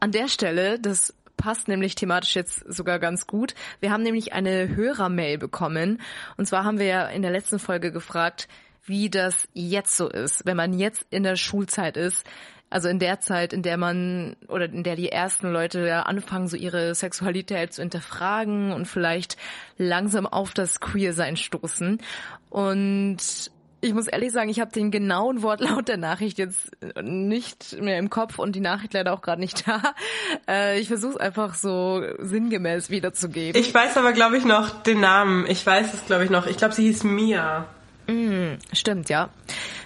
[0.00, 3.54] An der Stelle, das passt nämlich thematisch jetzt sogar ganz gut.
[3.80, 6.00] Wir haben nämlich eine Hörermail bekommen.
[6.36, 8.46] Und zwar haben wir ja in der letzten Folge gefragt,
[8.84, 12.26] wie das jetzt so ist, wenn man jetzt in der Schulzeit ist.
[12.68, 16.46] Also in der Zeit, in der man oder in der die ersten Leute ja anfangen,
[16.46, 19.36] so ihre Sexualität zu hinterfragen und vielleicht
[19.76, 22.00] langsam auf das Queer-Sein stoßen.
[22.48, 26.70] Und ich muss ehrlich sagen, ich habe den genauen Wortlaut der Nachricht jetzt
[27.02, 29.82] nicht mehr im Kopf und die Nachricht leider auch gerade nicht da.
[30.48, 33.60] Äh, ich versuche es einfach so sinngemäß wiederzugeben.
[33.60, 35.46] Ich weiß aber, glaube ich, noch den Namen.
[35.48, 36.46] Ich weiß es, glaube ich, noch.
[36.46, 37.66] Ich glaube, sie hieß Mia.
[38.06, 39.30] Mm, stimmt, ja.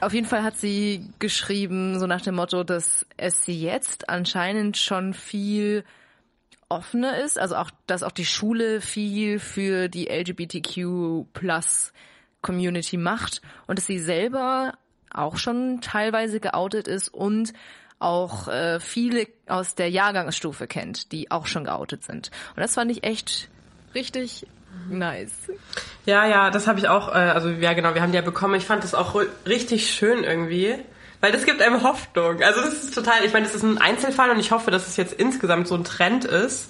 [0.00, 5.14] Auf jeden Fall hat sie geschrieben, so nach dem Motto, dass es jetzt anscheinend schon
[5.14, 5.84] viel
[6.68, 11.92] offener ist, also auch, dass auch die Schule viel für die LGBTQ plus
[12.44, 14.74] Community macht und dass sie selber
[15.12, 17.52] auch schon teilweise geoutet ist und
[17.98, 22.30] auch äh, viele aus der Jahrgangsstufe kennt, die auch schon geoutet sind.
[22.54, 23.48] Und das fand ich echt
[23.94, 24.46] richtig
[24.90, 25.32] nice.
[26.04, 28.54] Ja, ja, das habe ich auch, äh, also ja genau, wir haben die ja bekommen.
[28.54, 30.76] Ich fand das auch richtig schön irgendwie.
[31.20, 32.42] Weil das gibt einem Hoffnung.
[32.42, 34.98] Also das ist total, ich meine, das ist ein Einzelfall und ich hoffe, dass es
[34.98, 36.68] jetzt insgesamt so ein Trend ist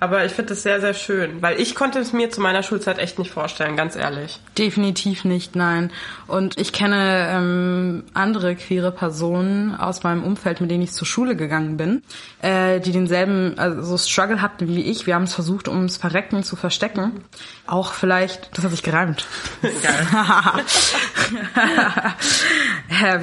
[0.00, 2.98] aber ich finde das sehr, sehr schön, weil ich konnte es mir zu meiner Schulzeit
[2.98, 4.38] echt nicht vorstellen, ganz ehrlich.
[4.58, 5.90] Definitiv nicht, nein.
[6.26, 11.36] Und ich kenne ähm, andere queere Personen aus meinem Umfeld, mit denen ich zur Schule
[11.36, 12.02] gegangen bin,
[12.42, 15.06] äh, die denselben also Struggle hatten wie ich.
[15.06, 17.24] Wir haben es versucht, ums Verrecken zu verstecken.
[17.66, 19.26] Auch vielleicht, das hat sich gereimt.
[19.62, 20.06] Geil.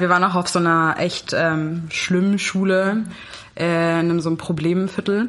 [0.00, 3.04] wir waren auch auf so einer echt ähm, schlimmen Schule,
[3.56, 5.28] äh, in so einem Problemviertel.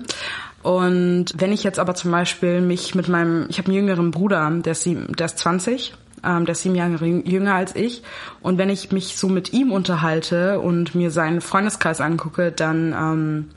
[0.63, 4.49] Und wenn ich jetzt aber zum Beispiel mich mit meinem, ich habe einen jüngeren Bruder,
[4.49, 8.01] der ist, sieben, der ist 20, ähm, der ist sieben Jahre jünger als ich.
[8.41, 13.49] Und wenn ich mich so mit ihm unterhalte und mir seinen Freundeskreis angucke, dann ähm,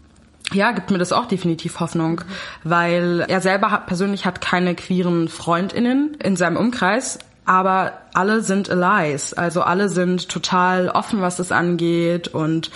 [0.53, 2.23] ja, gibt mir das auch definitiv Hoffnung,
[2.62, 8.71] weil er selber hat, persönlich hat keine queeren Freundinnen in seinem Umkreis, aber alle sind
[8.71, 12.71] Allies, also alle sind total offen, was das angeht und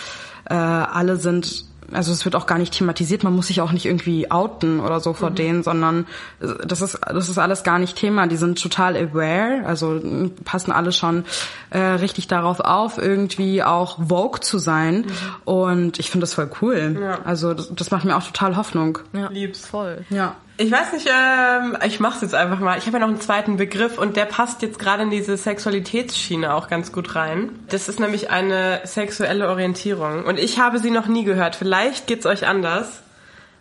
[0.48, 3.86] äh, alle sind also es wird auch gar nicht thematisiert, man muss sich auch nicht
[3.86, 5.34] irgendwie outen oder so vor mhm.
[5.34, 6.06] denen, sondern
[6.40, 8.26] das ist, das ist alles gar nicht Thema.
[8.26, 10.00] Die sind total aware, also
[10.44, 11.24] passen alle schon
[11.70, 14.98] äh, richtig darauf auf, irgendwie auch Vogue zu sein.
[14.98, 15.06] Mhm.
[15.44, 16.98] Und ich finde das voll cool.
[17.00, 17.18] Ja.
[17.24, 18.98] Also das, das, macht mir auch total Hoffnung.
[19.12, 20.04] Ja, lieb's voll.
[20.10, 20.36] Ja.
[20.60, 22.76] Ich weiß nicht, ähm, ich mach's jetzt einfach mal.
[22.76, 26.52] Ich habe ja noch einen zweiten Begriff und der passt jetzt gerade in diese Sexualitätsschiene
[26.52, 27.58] auch ganz gut rein.
[27.70, 31.56] Das ist nämlich eine sexuelle Orientierung und ich habe sie noch nie gehört.
[31.56, 33.00] Vielleicht geht's euch anders.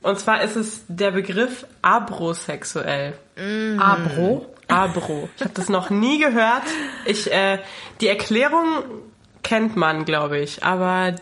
[0.01, 3.13] Und zwar ist es der Begriff abrosexuell.
[3.37, 3.79] Mm.
[3.79, 4.53] Abro?
[4.67, 5.29] Abro.
[5.37, 6.63] Ich habe das noch nie gehört.
[7.05, 7.59] Ich, äh,
[8.01, 8.83] die Erklärung
[9.41, 11.15] kennt man, glaube ich, aber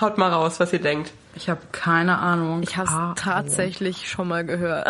[0.00, 1.12] haut mal raus, was ihr denkt.
[1.40, 2.62] Ich habe keine Ahnung.
[2.62, 3.14] Ich habe es Abro.
[3.14, 4.88] tatsächlich schon mal gehört.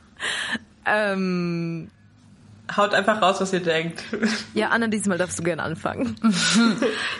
[0.86, 1.90] ähm,
[2.76, 4.02] Haut einfach raus, was ihr denkt.
[4.54, 6.14] ja, Anna, diesmal darfst du gerne anfangen.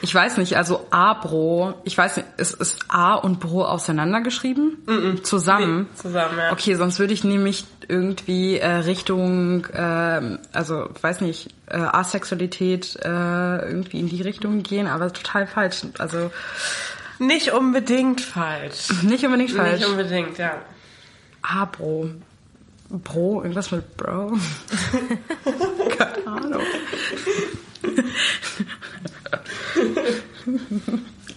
[0.04, 5.22] Ich weiß nicht, also Abro, ich weiß nicht, ist, ist A und Bro auseinandergeschrieben?
[5.22, 5.82] Zusammen?
[5.82, 6.52] Nee, zusammen, ja.
[6.52, 13.68] Okay, sonst würde ich nämlich irgendwie äh, Richtung, äh, also weiß nicht, äh, Asexualität äh,
[13.68, 15.82] irgendwie in die Richtung gehen, aber total falsch.
[15.98, 16.32] Also
[17.26, 18.88] Nicht unbedingt falsch.
[19.02, 19.80] nicht unbedingt falsch.
[19.80, 20.60] Nicht unbedingt, ja.
[21.42, 22.10] Abro.
[22.88, 24.36] Bro, irgendwas mit Bro.
[25.98, 26.62] Keine Ahnung.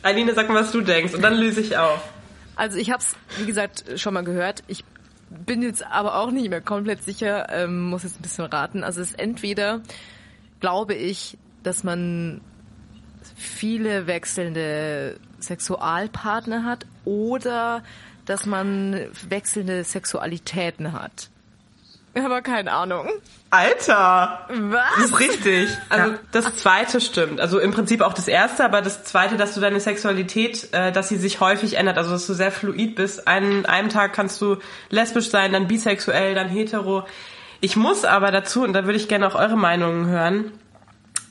[0.02, 2.02] Aline, sag mal, was du denkst und dann löse ich auf.
[2.56, 4.64] Also ich habe es, wie gesagt, schon mal gehört.
[4.68, 4.84] Ich
[5.30, 8.84] bin jetzt aber auch nicht mehr komplett sicher, ähm, muss jetzt ein bisschen raten.
[8.84, 9.82] Also es ist entweder,
[10.60, 12.42] glaube ich, dass man
[13.36, 17.84] viele wechselnde Sexualpartner hat oder
[18.26, 21.30] dass man wechselnde Sexualitäten hat.
[22.18, 23.10] Aber keine Ahnung.
[23.50, 24.48] Alter!
[24.48, 25.06] Das Was?
[25.06, 25.70] ist richtig.
[25.90, 26.20] Also Ja.
[26.32, 27.42] das zweite stimmt.
[27.42, 31.10] Also im Prinzip auch das erste, aber das zweite, dass du deine Sexualität, äh, dass
[31.10, 33.28] sie sich häufig ändert, also dass du sehr fluid bist.
[33.28, 34.58] An einem Tag kannst du
[34.90, 37.06] lesbisch sein, dann bisexuell, dann hetero.
[37.60, 40.52] Ich muss aber dazu, und da würde ich gerne auch eure Meinungen hören,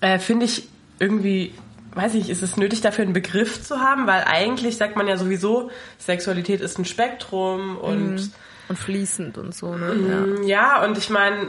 [0.03, 1.55] äh, finde ich irgendwie,
[1.94, 5.16] weiß ich, ist es nötig dafür einen Begriff zu haben, weil eigentlich sagt man ja
[5.16, 8.30] sowieso, Sexualität ist ein Spektrum und
[8.68, 10.38] Und fließend und so, ne?
[10.42, 10.46] Ja.
[10.78, 11.48] ja, und ich meine,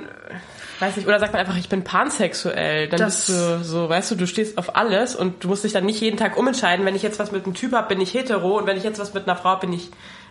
[0.80, 4.12] weiß nicht, oder sagt man einfach, ich bin pansexuell, dann Das- bist du so, weißt
[4.12, 6.96] du, du stehst auf alles und du musst dich dann nicht jeden Tag umentscheiden, wenn
[6.96, 9.14] ich jetzt was mit einem Typ hab, bin ich hetero und wenn ich jetzt was
[9.14, 9.90] mit einer Frau hab, bin ich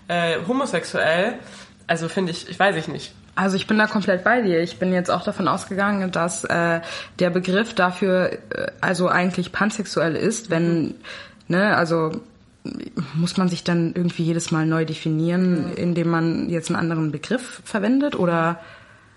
[0.09, 1.35] äh, homosexuell.
[1.87, 3.13] Also finde ich, ich weiß ich nicht.
[3.35, 4.61] Also ich bin da komplett bei dir.
[4.63, 6.81] Ich bin jetzt auch davon ausgegangen, dass äh,
[7.19, 8.39] der Begriff dafür äh,
[8.81, 10.95] also eigentlich pansexuell ist, wenn,
[11.49, 12.13] ne, also
[13.15, 17.61] muss man sich dann irgendwie jedes Mal neu definieren, indem man jetzt einen anderen Begriff
[17.65, 18.59] verwendet oder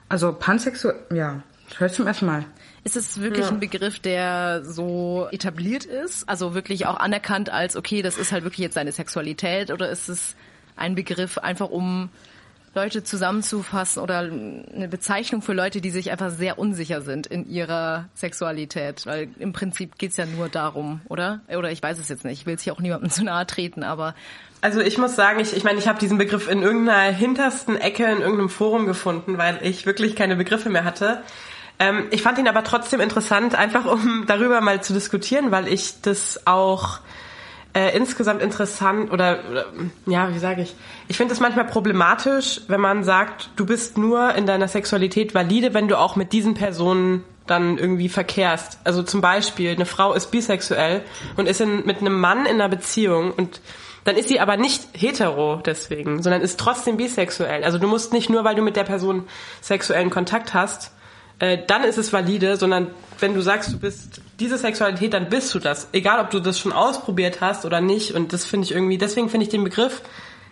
[0.10, 1.42] also pansexuell, ja,
[1.78, 2.46] hörst zum ersten Mal.
[2.84, 6.28] Ist es wirklich ein Begriff, der so etabliert ist?
[6.28, 10.08] Also wirklich auch anerkannt als, okay, das ist halt wirklich jetzt seine Sexualität oder ist
[10.08, 10.36] es
[10.78, 12.10] ein Begriff einfach um
[12.78, 18.06] Leute zusammenzufassen oder eine Bezeichnung für Leute, die sich einfach sehr unsicher sind in ihrer
[18.14, 19.06] Sexualität?
[19.08, 21.42] Weil im Prinzip geht's ja nur darum, oder?
[21.50, 22.42] Oder ich weiß es jetzt nicht.
[22.42, 24.14] Ich will es hier auch niemandem zu nahe treten, aber
[24.62, 28.06] Also ich muss sagen, ich, ich meine, ich habe diesen Begriff in irgendeiner hintersten Ecke
[28.06, 31.24] in irgendeinem Forum gefunden, weil ich wirklich keine Begriffe mehr hatte.
[31.80, 36.02] Ähm, ich fand ihn aber trotzdem interessant, einfach um darüber mal zu diskutieren, weil ich
[36.02, 37.00] das auch
[37.74, 39.66] äh, insgesamt interessant oder, oder
[40.06, 40.76] ja, wie sage ich?
[41.08, 45.74] Ich finde es manchmal problematisch, wenn man sagt, du bist nur in deiner Sexualität valide,
[45.74, 48.80] wenn du auch mit diesen Personen dann irgendwie verkehrst.
[48.84, 51.02] Also zum Beispiel, eine Frau ist bisexuell
[51.38, 53.62] und ist in, mit einem Mann in einer Beziehung und
[54.04, 57.64] dann ist sie aber nicht hetero deswegen, sondern ist trotzdem bisexuell.
[57.66, 59.28] Also du musst nicht nur, weil du mit der Person
[59.62, 60.94] sexuellen Kontakt hast,
[61.40, 62.88] äh, dann ist es valide, sondern
[63.20, 65.90] wenn du sagst, du bist diese Sexualität, dann bist du das.
[65.92, 68.14] Egal, ob du das schon ausprobiert hast oder nicht.
[68.14, 70.02] Und das finde ich irgendwie, deswegen finde ich den Begriff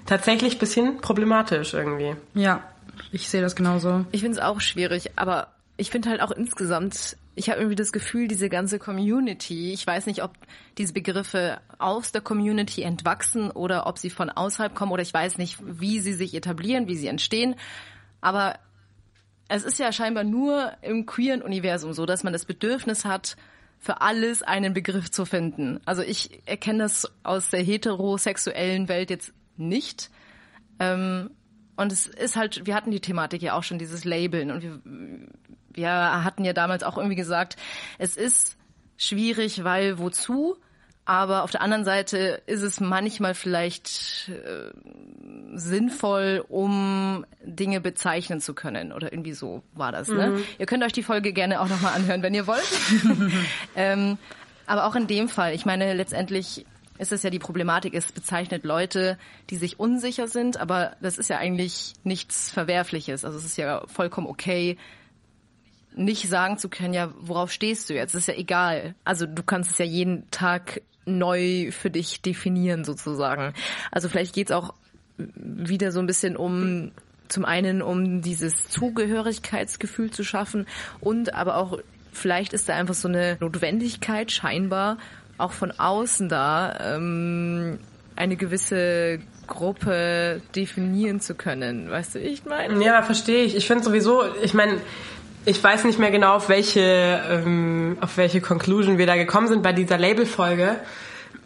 [0.05, 2.15] tatsächlich bisschen problematisch irgendwie.
[2.33, 2.63] Ja,
[3.11, 4.05] ich sehe das genauso.
[4.11, 7.91] Ich finde es auch schwierig, aber ich finde halt auch insgesamt, ich habe irgendwie das
[7.91, 10.31] Gefühl, diese ganze Community, ich weiß nicht, ob
[10.77, 15.37] diese Begriffe aus der Community entwachsen oder ob sie von außerhalb kommen oder ich weiß
[15.37, 17.55] nicht, wie sie sich etablieren, wie sie entstehen,
[18.21, 18.57] aber
[19.47, 23.35] es ist ja scheinbar nur im queeren Universum so, dass man das Bedürfnis hat,
[23.85, 25.79] für alles einen Begriff zu finden.
[25.85, 30.09] Also ich erkenne das aus der heterosexuellen Welt jetzt nicht.
[30.79, 31.29] Ähm,
[31.75, 34.49] und es ist halt, wir hatten die Thematik ja auch schon, dieses Labeln.
[34.49, 34.81] Und wir,
[35.71, 37.57] wir hatten ja damals auch irgendwie gesagt,
[37.99, 38.57] es ist
[38.97, 40.57] schwierig, weil wozu?
[41.05, 44.71] Aber auf der anderen Seite ist es manchmal vielleicht äh,
[45.53, 48.91] sinnvoll, um Dinge bezeichnen zu können.
[48.91, 50.07] Oder irgendwie so war das.
[50.07, 50.41] Ne?
[50.57, 52.63] Ihr könnt euch die Folge gerne auch nochmal anhören, wenn ihr wollt.
[53.75, 54.17] ähm,
[54.65, 56.65] aber auch in dem Fall, ich meine, letztendlich
[56.97, 59.19] ist es ja die Problematik, es bezeichnet Leute,
[59.51, 63.25] die sich unsicher sind, aber das ist ja eigentlich nichts Verwerfliches.
[63.25, 64.77] Also es ist ja vollkommen okay,
[65.93, 68.15] nicht sagen zu können, ja, worauf stehst du jetzt?
[68.15, 68.95] Das ist ja egal.
[69.03, 73.53] Also du kannst es ja jeden Tag neu für dich definieren sozusagen.
[73.91, 74.73] Also vielleicht geht's auch
[75.17, 76.91] wieder so ein bisschen um
[77.27, 80.67] zum einen, um dieses Zugehörigkeitsgefühl zu schaffen
[80.99, 81.79] und aber auch
[82.11, 84.97] vielleicht ist da einfach so eine Notwendigkeit scheinbar
[85.37, 87.79] auch von außen da, ähm,
[88.15, 91.89] eine gewisse Gruppe definieren zu können.
[91.89, 92.83] Weißt du, ich meine?
[92.83, 93.55] Ja, verstehe ich.
[93.55, 94.79] Ich finde sowieso, ich meine,
[95.45, 99.61] ich weiß nicht mehr genau, auf welche, ähm, auf welche Conclusion wir da gekommen sind
[99.61, 100.77] bei dieser Label-Folge.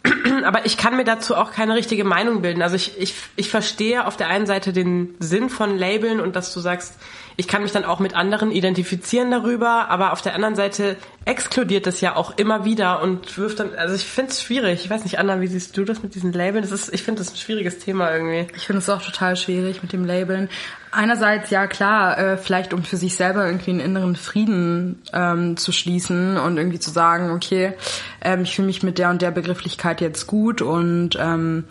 [0.44, 2.62] Aber ich kann mir dazu auch keine richtige Meinung bilden.
[2.62, 6.54] Also ich, ich, ich verstehe auf der einen Seite den Sinn von Labeln und dass
[6.54, 6.94] du sagst,
[7.36, 11.86] ich kann mich dann auch mit anderen identifizieren darüber, aber auf der anderen Seite exkludiert
[11.86, 14.84] es ja auch immer wieder und wirft dann, also ich finde es schwierig.
[14.84, 16.62] Ich weiß nicht, Anna, wie siehst du das mit diesen Labeln?
[16.62, 18.46] Das ist, ich finde das ein schwieriges Thema irgendwie.
[18.56, 20.48] Ich finde es auch total schwierig mit dem Labeln.
[20.92, 25.72] Einerseits, ja klar, äh, vielleicht um für sich selber irgendwie einen inneren Frieden ähm, zu
[25.72, 27.74] schließen und irgendwie zu sagen, okay,
[28.22, 31.64] ähm, ich fühle mich mit der und der Begrifflichkeit jetzt gut und ähm,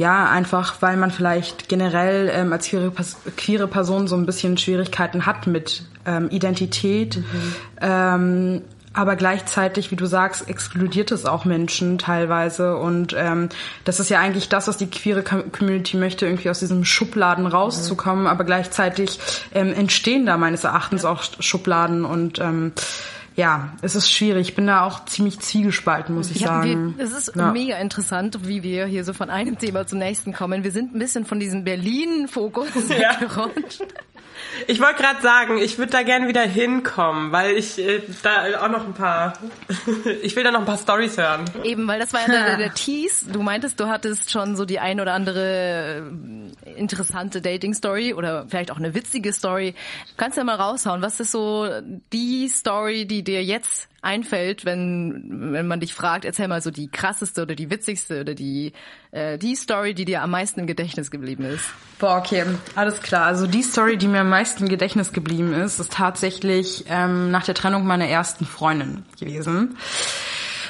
[0.00, 2.90] ja, einfach weil man vielleicht generell ähm, als queere,
[3.36, 7.18] queere Person so ein bisschen Schwierigkeiten hat mit ähm, Identität.
[7.18, 7.54] Mhm.
[7.82, 8.62] Ähm,
[8.94, 12.78] aber gleichzeitig, wie du sagst, exkludiert es auch Menschen teilweise.
[12.78, 13.50] Und ähm,
[13.84, 18.22] das ist ja eigentlich das, was die queere Community möchte, irgendwie aus diesem Schubladen rauszukommen.
[18.22, 18.30] Mhm.
[18.30, 19.20] Aber gleichzeitig
[19.52, 22.72] ähm, entstehen da meines Erachtens auch Schubladen und ähm,
[23.40, 24.50] ja, es ist schwierig.
[24.50, 26.94] Ich bin da auch ziemlich zwiegespalten, muss ich ja, sagen.
[26.98, 27.50] Wir, es ist ja.
[27.50, 30.62] mega interessant, wie wir hier so von einem Thema zum nächsten kommen.
[30.62, 33.14] Wir sind ein bisschen von diesem Berlin-Fokus ja.
[33.20, 33.82] gerutscht.
[34.66, 38.68] Ich wollte gerade sagen, ich würde da gerne wieder hinkommen, weil ich äh, da auch
[38.68, 39.34] noch ein paar,
[40.22, 41.44] ich will da noch ein paar Stories hören.
[41.62, 43.30] Eben, weil das war ja der, der Tease.
[43.30, 46.04] Du meintest, du hattest schon so die ein oder andere
[46.64, 49.72] äh, interessante Dating-Story oder vielleicht auch eine witzige Story.
[49.72, 51.68] Du kannst ja mal raushauen, was ist so
[52.12, 56.88] die Story, die dir jetzt einfällt, wenn, wenn man dich fragt, erzähl mal so die
[56.88, 58.72] krasseste oder die witzigste oder die,
[59.10, 61.64] äh, die Story, die dir am meisten im Gedächtnis geblieben ist.
[61.98, 63.26] Boah, okay, alles klar.
[63.26, 67.44] Also die Story, die mir am meisten im Gedächtnis geblieben ist, ist tatsächlich ähm, nach
[67.44, 69.76] der Trennung meiner ersten Freundin gewesen.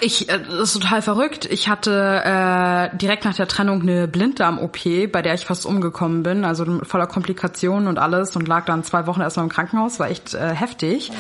[0.01, 1.45] Ich, äh, das ist total verrückt.
[1.45, 6.45] Ich hatte äh, direkt nach der Trennung eine Blinddarm-OP, bei der ich fast umgekommen bin,
[6.45, 10.35] also voller Komplikationen und alles und lag dann zwei Wochen erstmal im Krankenhaus, war echt
[10.35, 11.13] äh, heftig.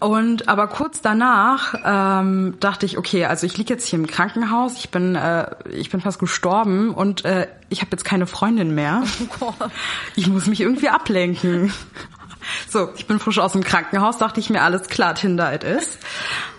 [0.00, 4.78] Und aber kurz danach ähm, dachte ich, okay, also ich liege jetzt hier im Krankenhaus,
[4.78, 9.02] ich bin äh, ich bin fast gestorben und äh, ich habe jetzt keine Freundin mehr.
[9.40, 9.52] Oh
[10.16, 11.72] ich muss mich irgendwie ablenken.
[12.68, 15.98] So, ich bin frisch aus dem Krankenhaus, dachte ich mir, alles klar, Tinder it is.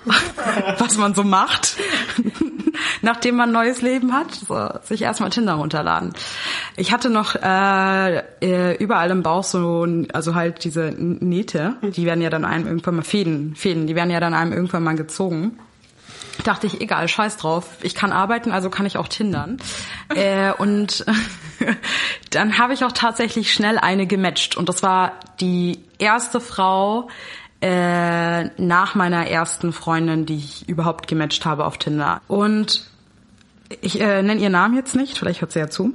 [0.80, 1.78] Was man so macht,
[3.02, 6.14] nachdem man ein neues Leben hat, so, sich erstmal Tinder runterladen.
[6.76, 12.22] Ich hatte noch äh, äh, überall im Bauch so, also halt diese Nähte, die werden
[12.22, 15.60] ja dann einem irgendwann mal Fäden, Fäden, die werden ja dann einem irgendwann mal gezogen
[16.44, 19.58] dachte ich, egal, scheiß drauf, ich kann arbeiten, also kann ich auch tindern.
[20.16, 21.06] äh, und
[22.30, 24.58] dann habe ich auch tatsächlich schnell eine gematcht.
[24.58, 27.10] Und das war die erste Frau
[27.62, 32.22] äh, nach meiner ersten Freundin, die ich überhaupt gematcht habe auf Tinder.
[32.28, 32.86] Und
[33.82, 35.94] ich äh, nenne ihren Namen jetzt nicht, vielleicht hört sie ja zu,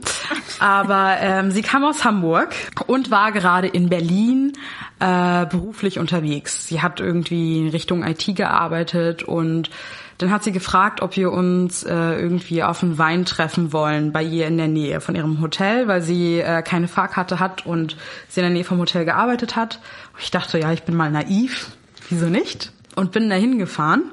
[0.61, 2.55] aber ähm, sie kam aus Hamburg
[2.87, 4.53] und war gerade in Berlin
[4.99, 6.67] äh, beruflich unterwegs.
[6.69, 9.71] Sie hat irgendwie in Richtung IT gearbeitet und
[10.19, 14.23] dann hat sie gefragt, ob wir uns äh, irgendwie auf einen Wein treffen wollen bei
[14.23, 17.97] ihr in der Nähe von ihrem Hotel, weil sie äh, keine Fahrkarte hat und
[18.29, 19.81] sie in der Nähe vom Hotel gearbeitet hat.
[20.15, 21.71] Und ich dachte, ja, ich bin mal naiv,
[22.09, 22.73] wieso nicht?
[22.95, 24.05] Und bin dahin gefahren.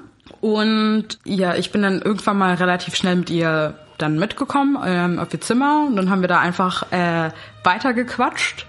[0.42, 5.34] Und ja, ich bin dann irgendwann mal relativ schnell mit ihr dann mitgekommen ähm, auf
[5.34, 7.30] ihr Zimmer und dann haben wir da einfach äh,
[7.64, 8.66] weitergequatscht.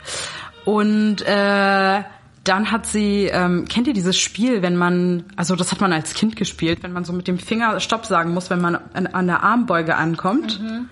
[0.65, 2.03] Und äh,
[2.45, 6.15] dann hat sie, ähm, kennt ihr dieses Spiel, wenn man, also das hat man als
[6.15, 9.27] Kind gespielt, wenn man so mit dem Finger Stopp sagen muss, wenn man an, an
[9.27, 10.61] der Armbeuge ankommt?
[10.61, 10.89] Mhm.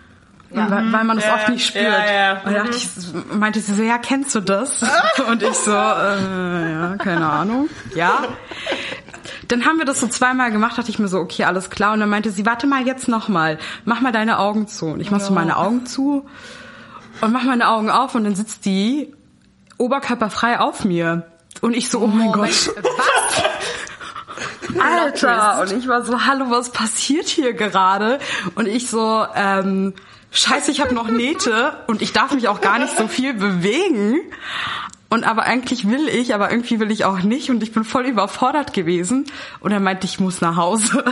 [0.55, 0.71] Ja.
[0.71, 1.85] Weil, weil, man das ja, oft nicht spürt.
[1.85, 2.43] Ja, ja.
[2.45, 2.89] Und dachte ich,
[3.35, 4.83] meinte sie so, ja, kennst du das?
[5.29, 7.71] Und ich so, äh, ja, keine Ahnung.
[7.95, 8.25] Ja.
[9.49, 11.95] Dann haben wir das so zweimal gemacht, dachte ich mir so, okay, alles klar.
[11.95, 14.87] Und dann meinte sie, warte mal jetzt nochmal, mach mal deine Augen zu.
[14.87, 16.27] Und ich mach so meine Augen zu
[17.21, 19.15] und mach meine Augen auf und dann sitzt die
[19.79, 21.32] oberkörperfrei auf mir.
[21.63, 22.49] Und ich so, oh mein Gott.
[22.49, 22.71] Was?
[24.81, 25.61] Alter!
[25.63, 28.19] Und ich war so, hallo, was passiert hier gerade?
[28.57, 29.95] Und ich so, ähm,
[30.33, 34.21] scheiße, ich habe noch Nähte und ich darf mich auch gar nicht so viel bewegen.
[35.09, 38.07] Und aber eigentlich will ich, aber irgendwie will ich auch nicht und ich bin voll
[38.07, 39.27] überfordert gewesen.
[39.61, 41.05] Und er meinte, ich muss nach Hause.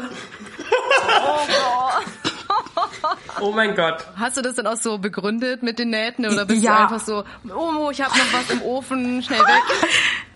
[3.40, 4.04] Oh mein Gott.
[4.16, 6.76] Hast du das dann auch so begründet mit den Nähten oder bist ja.
[6.76, 9.62] du einfach so, oh, ich habe noch was im Ofen, schnell weg?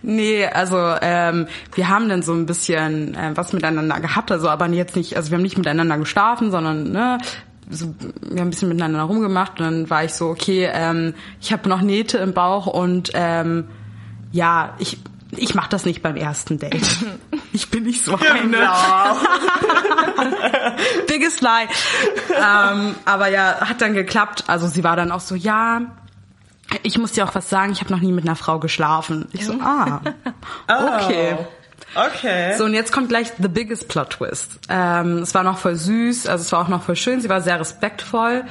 [0.06, 4.68] Nee, also ähm, wir haben dann so ein bisschen äh, was miteinander gehabt, also aber
[4.68, 7.18] jetzt nicht, also wir haben nicht miteinander geschlafen, sondern ne,
[7.70, 11.54] so, wir haben ein bisschen miteinander rumgemacht und dann war ich so, okay, ähm, ich
[11.54, 13.64] habe noch Nähte im Bauch und ähm,
[14.30, 14.98] ja, ich
[15.36, 16.86] ich mach das nicht beim ersten Date.
[17.52, 18.40] Ich bin nicht so eine.
[18.40, 18.74] Genau.
[21.06, 21.68] Biggest lie.
[22.30, 24.42] ähm, aber ja, hat dann geklappt.
[24.48, 25.82] Also sie war dann auch so, ja,
[26.82, 29.28] ich muss dir auch was sagen, ich habe noch nie mit einer Frau geschlafen.
[29.32, 30.00] Ich so, ah,
[30.68, 31.36] okay.
[31.94, 32.56] Okay.
[32.56, 34.58] So, und jetzt kommt gleich the biggest plot twist.
[34.68, 37.40] Ähm, es war noch voll süß, also es war auch noch voll schön, sie war
[37.40, 38.44] sehr respektvoll.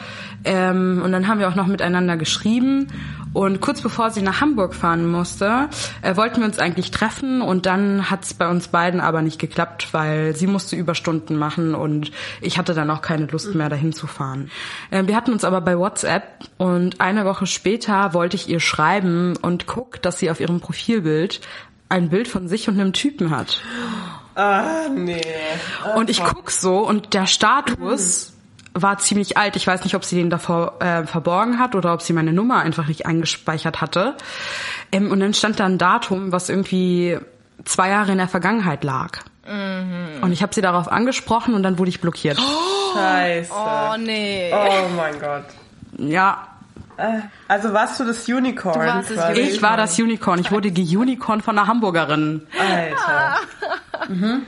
[0.45, 2.87] Ähm, und dann haben wir auch noch miteinander geschrieben.
[3.33, 5.67] Und kurz bevor sie nach Hamburg fahren musste,
[6.03, 9.39] äh, wollten wir uns eigentlich treffen und dann hat es bei uns beiden aber nicht
[9.39, 13.91] geklappt, weil sie musste Überstunden machen und ich hatte dann auch keine Lust mehr, dahin
[13.91, 14.51] zu fahren.
[14.91, 16.23] Äh, wir hatten uns aber bei WhatsApp
[16.57, 21.41] und eine Woche später wollte ich ihr schreiben und guck, dass sie auf ihrem Profilbild
[21.93, 23.61] ein Bild von sich und einem Typen hat.
[24.35, 25.21] Ah, nee.
[25.95, 28.33] Und ich guck so und der Status
[28.73, 29.55] war ziemlich alt.
[29.55, 32.59] Ich weiß nicht, ob sie den davor äh, verborgen hat oder ob sie meine Nummer
[32.59, 34.15] einfach nicht eingespeichert hatte.
[34.91, 37.19] Ähm, und dann stand da ein Datum, was irgendwie
[37.63, 39.19] zwei Jahre in der Vergangenheit lag.
[39.45, 42.39] Und ich habe sie darauf angesprochen und dann wurde ich blockiert.
[42.93, 43.51] Scheiße.
[43.53, 44.53] Oh nee.
[44.53, 45.43] Oh mein Gott.
[45.97, 46.47] Ja,
[47.47, 48.79] Also warst du das Unicorn?
[48.79, 49.41] Du warst das quasi?
[49.41, 50.39] ich war das Unicorn.
[50.39, 52.47] Ich wurde geunicorn von einer Hamburgerin.
[52.59, 53.37] Alter.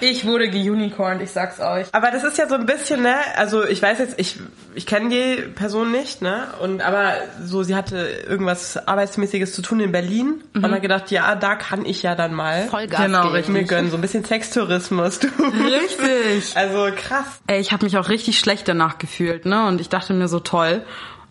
[0.00, 1.86] Ich wurde geunicorn, ich sag's euch.
[1.92, 3.14] Aber das ist ja so ein bisschen, ne?
[3.36, 4.38] Also ich weiß jetzt, ich
[4.74, 6.48] ich kenne die Person nicht, ne?
[6.60, 7.12] Und aber
[7.44, 7.98] so, sie hatte
[8.28, 12.32] irgendwas arbeitsmäßiges zu tun in Berlin und dann gedacht, ja, da kann ich ja dann
[12.34, 13.34] mal Vollgas Genau, geben.
[13.34, 13.52] richtig.
[13.54, 15.28] mir gönnen, so ein bisschen Sextourismus, du.
[15.28, 16.56] Richtig.
[16.56, 17.26] Also krass.
[17.46, 19.66] Ey, ich habe mich auch richtig schlecht danach gefühlt, ne?
[19.66, 20.82] Und ich dachte mir so toll.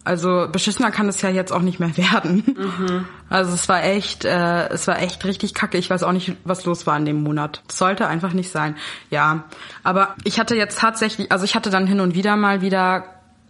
[0.09, 3.05] Also beschissener kann es ja jetzt auch nicht mehr werden.
[3.29, 5.77] Also es war echt, äh, es war echt richtig kacke.
[5.77, 7.61] Ich weiß auch nicht, was los war in dem Monat.
[7.69, 8.75] Es sollte einfach nicht sein.
[9.11, 9.43] Ja,
[9.83, 13.03] aber ich hatte jetzt tatsächlich, also ich hatte dann hin und wieder mal wieder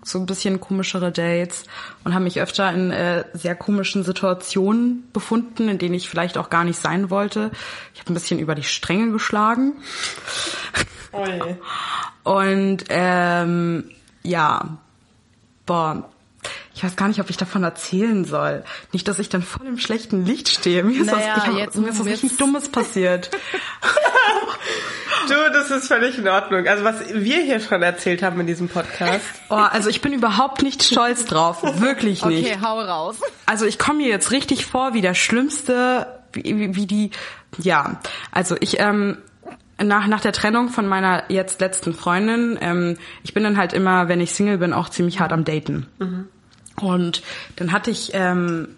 [0.04, 1.64] so ein bisschen komischere Dates
[2.04, 6.50] und habe mich öfter in äh, sehr komischen Situationen befunden, in denen ich vielleicht auch
[6.50, 7.52] gar nicht sein wollte.
[7.94, 9.78] Ich habe ein bisschen über die Stränge geschlagen.
[11.14, 11.56] Je.
[12.30, 13.92] Und ähm,
[14.24, 14.78] ja,
[15.66, 16.10] boah,
[16.80, 18.64] ich weiß gar nicht, ob ich davon erzählen soll.
[18.94, 20.82] Nicht, dass ich dann voll im schlechten Licht stehe.
[20.82, 23.30] Mir ist Naja, was, ich jetzt- mir ist was richtig Dummes passiert.
[25.28, 26.66] Du, das ist völlig in Ordnung.
[26.68, 29.22] Also was wir hier schon erzählt haben in diesem Podcast.
[29.50, 31.62] Oh, also ich bin überhaupt nicht stolz drauf.
[31.82, 32.46] Wirklich nicht.
[32.46, 33.20] Okay, hau raus.
[33.46, 37.12] Also ich komme mir jetzt richtig vor wie der schlimmste, wie, wie, wie die,
[37.58, 38.00] ja,
[38.32, 39.18] also ich, ähm,
[39.82, 44.08] nach, nach der Trennung von meiner jetzt letzten Freundin, ähm, ich bin dann halt immer,
[44.08, 45.88] wenn ich Single bin, auch ziemlich hart am Daten.
[46.82, 47.22] Und
[47.56, 48.70] dann hatte ich ähm,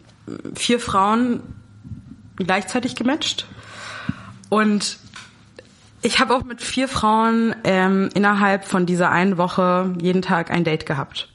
[0.55, 1.41] vier Frauen
[2.35, 3.47] gleichzeitig gematcht.
[4.49, 4.97] Und
[6.01, 10.63] ich habe auch mit vier Frauen ähm, innerhalb von dieser einen Woche jeden Tag ein
[10.63, 11.29] Date gehabt.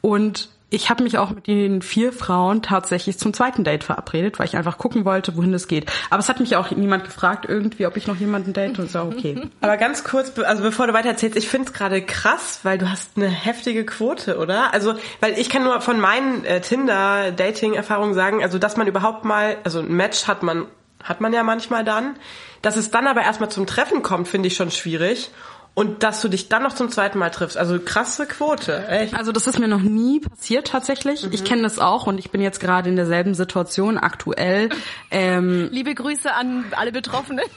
[0.00, 4.46] Und ich habe mich auch mit den vier Frauen tatsächlich zum zweiten Date verabredet, weil
[4.46, 5.90] ich einfach gucken wollte, wohin es geht.
[6.08, 9.00] Aber es hat mich auch niemand gefragt irgendwie, ob ich noch jemanden date und so,
[9.00, 9.50] okay.
[9.60, 13.16] Aber ganz kurz, also bevor du weiter erzählst, ich find's gerade krass, weil du hast
[13.16, 14.72] eine heftige Quote, oder?
[14.72, 19.58] Also, weil ich kann nur von meinen äh, Tinder-Dating-Erfahrungen sagen, also dass man überhaupt mal,
[19.64, 20.66] also ein Match hat man,
[21.02, 22.16] hat man ja manchmal dann.
[22.62, 25.32] Dass es dann aber erstmal zum Treffen kommt, finde ich schon schwierig.
[25.74, 27.56] Und dass du dich dann noch zum zweiten Mal triffst.
[27.56, 29.14] Also krasse Quote, echt.
[29.14, 31.26] Also das ist mir noch nie passiert tatsächlich.
[31.32, 34.68] Ich kenne das auch und ich bin jetzt gerade in derselben Situation aktuell.
[35.10, 37.44] Ähm, Liebe Grüße an alle Betroffenen.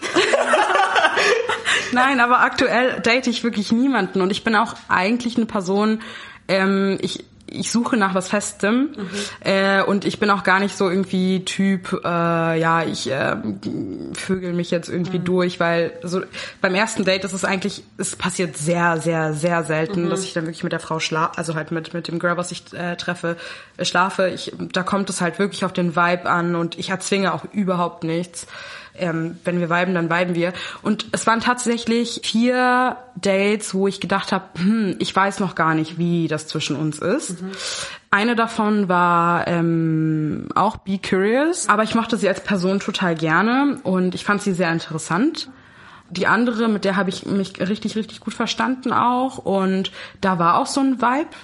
[1.91, 6.01] Nein, aber aktuell date ich wirklich niemanden und ich bin auch eigentlich eine Person,
[6.47, 7.25] ähm, ich,
[7.59, 8.89] ich suche nach was Festem
[9.39, 13.35] äh, und ich bin auch gar nicht so irgendwie Typ, äh, ja, ich äh,
[14.13, 16.21] vögel mich jetzt irgendwie durch, weil so
[16.61, 20.45] beim ersten Date ist es eigentlich, es passiert sehr, sehr, sehr selten, dass ich dann
[20.45, 23.37] wirklich mit der Frau schlafe, also halt mit, mit dem Girl, was ich äh, treffe,
[23.77, 24.29] äh, schlafe.
[24.29, 28.03] Ich, da kommt es halt wirklich auf den Vibe an und ich erzwinge auch überhaupt
[28.03, 28.47] nichts
[28.97, 30.53] ähm, wenn wir viben, dann viben wir.
[30.81, 35.75] Und es waren tatsächlich vier Dates, wo ich gedacht habe, hm, ich weiß noch gar
[35.75, 37.37] nicht, wie das zwischen uns ist.
[38.11, 43.79] Eine davon war ähm, auch Be Curious, aber ich mochte sie als Person total gerne
[43.83, 45.49] und ich fand sie sehr interessant.
[46.09, 49.91] Die andere, mit der habe ich mich richtig, richtig gut verstanden auch und
[50.21, 51.35] da war auch so ein Vibe.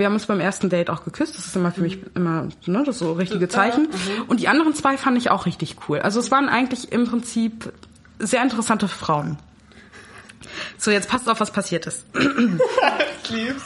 [0.00, 1.36] Wir haben uns beim ersten Date auch geküsst.
[1.36, 3.86] Das ist immer für mich immer ne, das so richtige Zeichen.
[4.28, 5.98] Und die anderen zwei fand ich auch richtig cool.
[5.98, 7.70] Also es waren eigentlich im Prinzip
[8.18, 9.36] sehr interessante Frauen.
[10.78, 12.06] So, jetzt passt auf, was passiert ist.
[13.22, 13.62] Ich lieb's.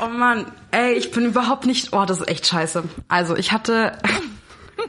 [0.00, 1.92] Oh Mann, ey, ich bin überhaupt nicht.
[1.92, 2.82] Oh, das ist echt scheiße.
[3.08, 3.98] Also ich hatte,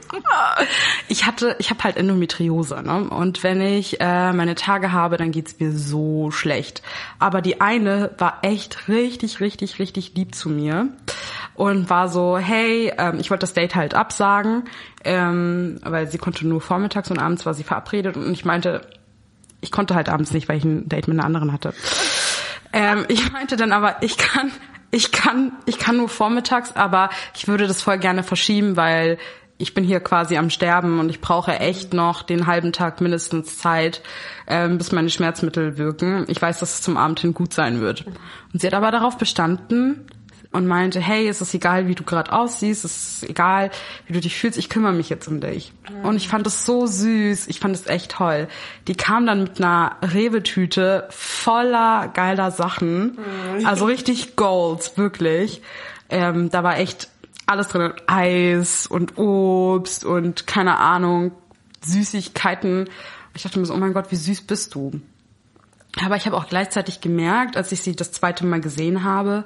[1.08, 3.08] ich hatte, ich habe halt Endometriose, ne?
[3.08, 6.82] Und wenn ich äh, meine Tage habe, dann geht's mir so schlecht.
[7.18, 10.88] Aber die eine war echt richtig, richtig, richtig lieb zu mir
[11.54, 14.64] und war so, hey, ähm, ich wollte das Date halt absagen,
[15.04, 18.82] ähm, weil sie konnte nur vormittags und abends war sie verabredet und ich meinte,
[19.60, 21.74] ich konnte halt abends nicht, weil ich ein Date mit einer anderen hatte.
[22.72, 24.52] Ähm, ich meinte dann aber, ich kann,
[24.90, 29.18] ich kann, ich kann nur vormittags, aber ich würde das voll gerne verschieben, weil
[29.58, 33.58] ich bin hier quasi am Sterben und ich brauche echt noch den halben Tag mindestens
[33.58, 34.02] Zeit,
[34.46, 36.24] ähm, bis meine Schmerzmittel wirken.
[36.28, 38.04] Ich weiß, dass es zum Abend hin gut sein wird.
[38.52, 40.06] Und sie hat aber darauf bestanden,
[40.56, 43.70] und meinte, hey, es ist egal, wie du gerade aussiehst, es ist egal,
[44.06, 45.72] wie du dich fühlst, ich kümmere mich jetzt um dich.
[46.02, 48.48] Und ich fand es so süß, ich fand es echt toll.
[48.88, 53.18] Die kam dann mit einer Rewe-Tüte voller geiler Sachen,
[53.58, 53.66] mhm.
[53.66, 55.62] also richtig Gold, wirklich.
[56.08, 57.08] Ähm, da war echt
[57.46, 61.32] alles drin, Eis und Obst und keine Ahnung,
[61.82, 62.88] Süßigkeiten.
[63.34, 65.00] Ich dachte mir so, oh mein Gott, wie süß bist du.
[66.04, 69.44] Aber ich habe auch gleichzeitig gemerkt, als ich sie das zweite Mal gesehen habe,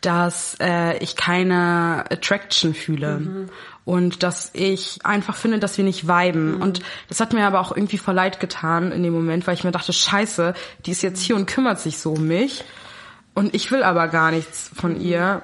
[0.00, 3.20] dass äh, ich keine Attraction fühle.
[3.20, 3.46] Mhm.
[3.84, 6.56] Und dass ich einfach finde, dass wir nicht viben.
[6.56, 6.62] Mhm.
[6.62, 9.64] Und das hat mir aber auch irgendwie voll leid getan in dem Moment, weil ich
[9.64, 12.64] mir dachte, scheiße, die ist jetzt hier und kümmert sich so um mich.
[13.34, 15.42] Und ich will aber gar nichts von ihr.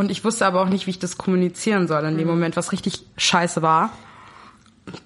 [0.00, 2.32] Und ich wusste aber auch nicht, wie ich das kommunizieren soll in dem mhm.
[2.32, 3.92] Moment, was richtig scheiße war.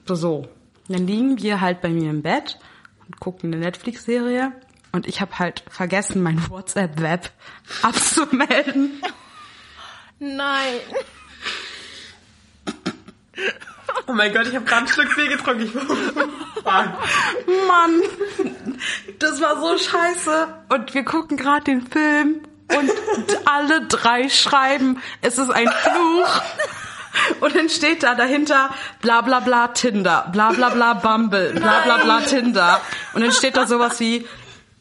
[0.07, 0.47] So.
[0.87, 2.61] Dann liegen wir halt bei mir im Bett
[3.05, 4.53] und gucken eine Netflix-Serie.
[4.93, 7.29] Und ich habe halt vergessen, mein WhatsApp-Web
[7.83, 9.03] abzumelden.
[10.21, 10.75] Nein.
[14.07, 15.73] Oh mein Gott, ich habe gerade einen Schluck Tee getrunken.
[17.67, 18.01] Mann,
[19.19, 20.47] das war so scheiße.
[20.69, 22.43] Und wir gucken gerade den Film
[22.79, 22.91] und
[23.47, 26.43] alle drei schreiben, es ist ein Fluch.
[27.41, 28.71] Und dann steht da dahinter
[29.01, 32.81] bla bla bla Tinder, bla bla bla Bumble, bla bla bla Tinder.
[33.13, 34.27] Und dann steht da sowas wie,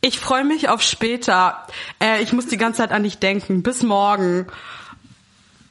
[0.01, 1.65] ich freue mich auf später.
[2.01, 3.63] Äh, ich muss die ganze Zeit an dich denken.
[3.63, 4.47] Bis morgen.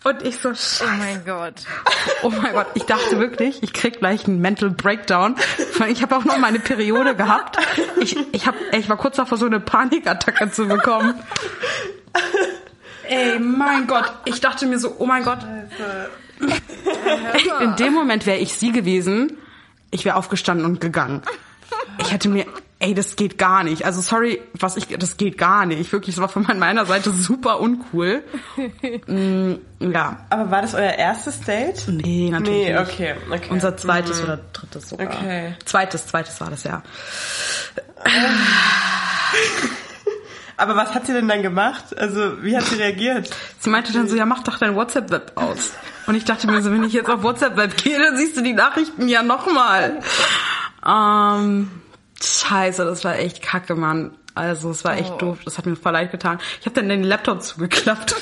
[0.04, 0.84] Und ich so, Scheiße.
[0.84, 1.54] oh mein Gott.
[2.22, 5.36] Oh mein Gott, ich dachte wirklich, ich krieg gleich einen Mental Breakdown.
[5.88, 7.58] Ich habe auch noch meine Periode gehabt.
[8.00, 11.14] Ich, ich, hab, ich war kurz davor, so eine Panikattacke zu bekommen.
[13.08, 15.40] Ey, mein Gott, ich dachte mir so, oh mein Gott.
[17.60, 19.38] In dem Moment wäre ich sie gewesen.
[19.90, 21.22] Ich wäre aufgestanden und gegangen.
[21.98, 22.46] Ich hätte mir
[22.82, 23.84] ey, das geht gar nicht.
[23.84, 25.92] Also sorry, was ich, das geht gar nicht.
[25.92, 28.24] Wirklich, das war von meiner Seite super uncool.
[29.06, 29.52] mm,
[29.92, 30.26] ja.
[30.30, 31.86] Aber war das euer erstes Date?
[31.86, 33.48] Nee, natürlich nee, okay, okay.
[33.50, 34.24] Unser zweites mhm.
[34.24, 35.06] oder drittes sogar.
[35.06, 35.54] Okay.
[35.64, 36.82] Zweites, zweites war das, ja.
[40.62, 41.98] Aber was hat sie denn dann gemacht?
[41.98, 43.28] Also, wie hat sie reagiert?
[43.58, 45.72] Sie meinte dann so, ja, mach doch dein WhatsApp-Web aus.
[46.06, 48.52] Und ich dachte mir so, wenn ich jetzt auf WhatsApp-Web gehe, dann siehst du die
[48.52, 49.98] Nachrichten ja nochmal.
[50.86, 51.68] Ähm,
[52.22, 54.12] Scheiße, das war echt kacke, Mann.
[54.36, 55.18] Also es war echt oh.
[55.18, 56.38] doof, das hat mir voll leid getan.
[56.60, 58.14] Ich habe dann den Laptop zugeklappt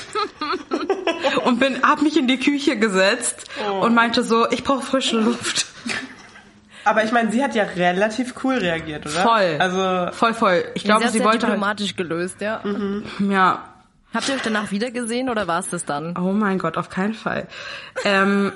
[1.45, 3.85] und bin, hab mich in die Küche gesetzt oh.
[3.85, 5.60] und meinte so, ich brauche frische Luft.
[6.83, 9.21] Aber ich meine, sie hat ja relativ cool reagiert, oder?
[9.21, 9.55] Voll.
[9.59, 10.63] Also voll, voll.
[10.73, 12.61] Ich glaube, sie, sie wollte halt diplomatisch halt gelöst, ja.
[12.63, 13.03] Mhm.
[13.29, 13.65] Ja.
[14.13, 16.17] Habt ihr euch danach wieder gesehen oder war es das dann?
[16.17, 17.47] Oh mein Gott, auf keinen Fall.
[18.03, 18.51] ähm,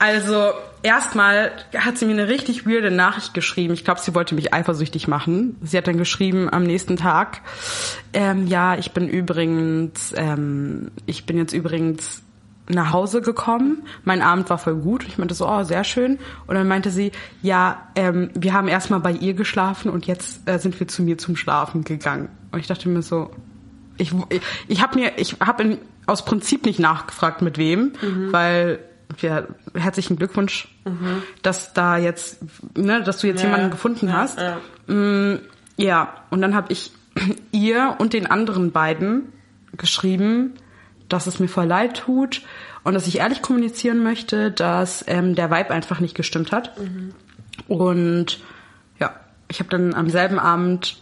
[0.00, 0.52] Also
[0.84, 3.74] erstmal hat sie mir eine richtig weirde Nachricht geschrieben.
[3.74, 5.56] Ich glaube, sie wollte mich eifersüchtig machen.
[5.60, 7.40] Sie hat dann geschrieben am nächsten Tag,
[8.12, 12.22] ähm, ja, ich bin übrigens, ähm, ich bin jetzt übrigens
[12.68, 13.82] nach Hause gekommen.
[14.04, 15.06] Mein Abend war voll gut.
[15.06, 16.18] Ich meinte so, oh, sehr schön.
[16.46, 17.12] Und dann meinte sie,
[17.42, 21.18] ja, ähm, wir haben erstmal bei ihr geschlafen und jetzt äh, sind wir zu mir
[21.18, 22.28] zum Schlafen gegangen.
[22.52, 23.30] Und ich dachte mir so,
[23.96, 28.32] ich, ich, ich habe mir, ich habe aus Prinzip nicht nachgefragt, mit wem, mhm.
[28.32, 28.78] weil
[29.20, 29.44] ja,
[29.74, 31.22] herzlichen Glückwunsch, mhm.
[31.42, 32.38] dass da jetzt,
[32.76, 34.38] ne, dass du jetzt ja, jemanden gefunden hast.
[34.38, 35.40] Ja, mm,
[35.76, 36.14] ja.
[36.30, 36.92] und dann habe ich
[37.52, 39.32] ihr und den anderen beiden
[39.76, 40.54] geschrieben,
[41.08, 42.42] dass es mir voll leid tut
[42.84, 46.78] und dass ich ehrlich kommunizieren möchte, dass ähm, der Vibe einfach nicht gestimmt hat.
[46.78, 47.14] Mhm.
[47.66, 48.40] Und
[48.98, 49.14] ja,
[49.48, 50.98] ich habe dann am selben Abend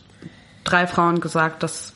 [0.65, 1.93] drei Frauen gesagt, dass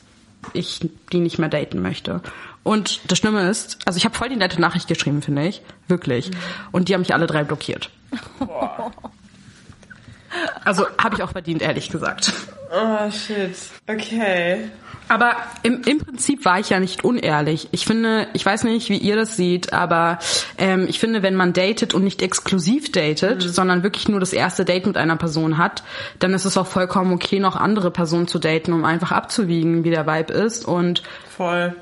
[0.53, 0.79] ich
[1.11, 2.21] die nicht mehr daten möchte.
[2.63, 5.61] Und das Schlimme ist, also ich habe voll die nette Nachricht geschrieben, finde ich.
[5.87, 6.29] Wirklich.
[6.29, 6.35] Mhm.
[6.71, 7.89] Und die haben mich alle drei blockiert.
[8.39, 8.91] Boah.
[10.63, 12.33] Also habe ich auch verdient, ehrlich gesagt.
[12.71, 13.55] Oh shit.
[13.87, 14.69] Okay.
[15.09, 17.67] Aber im, im Prinzip war ich ja nicht unehrlich.
[17.71, 20.19] Ich finde, ich weiß nicht, wie ihr das seht, aber
[20.57, 23.49] ähm, ich finde, wenn man datet und nicht exklusiv datet, mhm.
[23.49, 25.83] sondern wirklich nur das erste Date mit einer Person hat,
[26.19, 29.89] dann ist es auch vollkommen okay, noch andere Personen zu daten, um einfach abzuwiegen, wie
[29.89, 30.65] der Vibe ist.
[30.65, 31.75] Und voll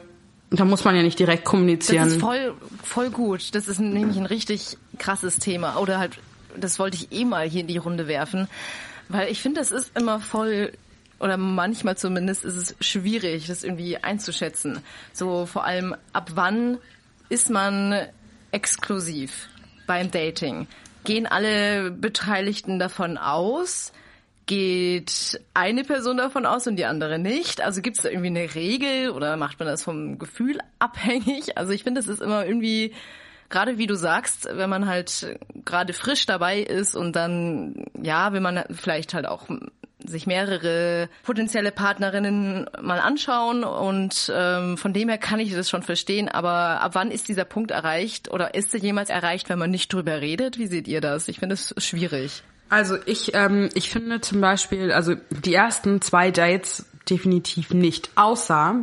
[0.52, 2.06] da muss man ja nicht direkt kommunizieren.
[2.06, 3.54] Das ist voll, voll gut.
[3.54, 5.78] Das ist nämlich ein richtig krasses Thema.
[5.78, 6.18] Oder halt,
[6.58, 8.48] das wollte ich eh mal hier in die Runde werfen.
[9.10, 10.72] Weil ich finde, das ist immer voll,
[11.20, 14.80] oder manchmal zumindest ist es schwierig, das irgendwie einzuschätzen.
[15.14, 16.78] So vor allem, ab wann
[17.28, 18.08] ist man
[18.52, 19.50] exklusiv
[19.88, 20.68] beim Dating?
[21.04, 23.92] Gehen alle Beteiligten davon aus?
[24.46, 27.62] Geht eine Person davon aus und die andere nicht?
[27.62, 31.58] Also gibt es da irgendwie eine Regel oder macht man das vom Gefühl abhängig?
[31.58, 32.94] Also ich finde, es ist immer irgendwie,
[33.50, 38.42] gerade wie du sagst, wenn man halt gerade frisch dabei ist und dann, ja, will
[38.42, 39.48] man vielleicht halt auch
[40.06, 45.84] sich mehrere potenzielle Partnerinnen mal anschauen und ähm, von dem her kann ich das schon
[45.84, 49.72] verstehen, aber ab wann ist dieser Punkt erreicht oder ist er jemals erreicht, wenn man
[49.72, 50.58] nicht drüber redet?
[50.58, 51.28] Wie seht ihr das?
[51.28, 52.44] Ich finde es schwierig.
[52.70, 58.12] Also ich, ähm, ich finde zum Beispiel, also die ersten zwei Dates definitiv nicht.
[58.16, 58.76] Außer,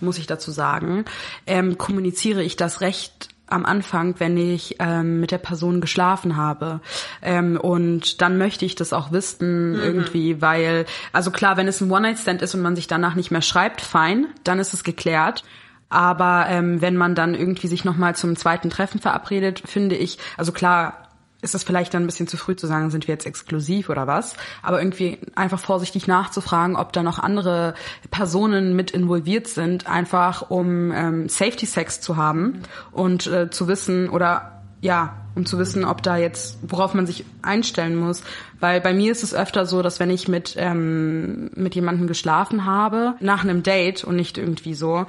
[0.00, 1.04] muss ich dazu sagen,
[1.46, 6.80] ähm, kommuniziere ich das recht am Anfang, wenn ich ähm, mit der Person geschlafen habe.
[7.22, 9.78] Ähm, und dann möchte ich das auch wissen mhm.
[9.78, 13.42] irgendwie, weil, also klar, wenn es ein One-Night-Stand ist und man sich danach nicht mehr
[13.42, 15.44] schreibt, fein, dann ist es geklärt.
[15.88, 20.50] Aber ähm, wenn man dann irgendwie sich nochmal zum zweiten Treffen verabredet, finde ich, also
[20.50, 21.01] klar,
[21.42, 24.06] ist es vielleicht dann ein bisschen zu früh zu sagen, sind wir jetzt exklusiv oder
[24.06, 24.34] was.
[24.62, 27.74] Aber irgendwie einfach vorsichtig nachzufragen, ob da noch andere
[28.10, 32.62] Personen mit involviert sind, einfach um ähm, Safety Sex zu haben
[32.92, 37.24] und äh, zu wissen oder ja, um zu wissen, ob da jetzt, worauf man sich
[37.40, 38.22] einstellen muss.
[38.58, 42.66] Weil bei mir ist es öfter so, dass wenn ich mit, ähm, mit jemandem geschlafen
[42.66, 45.06] habe, nach einem Date und nicht irgendwie so,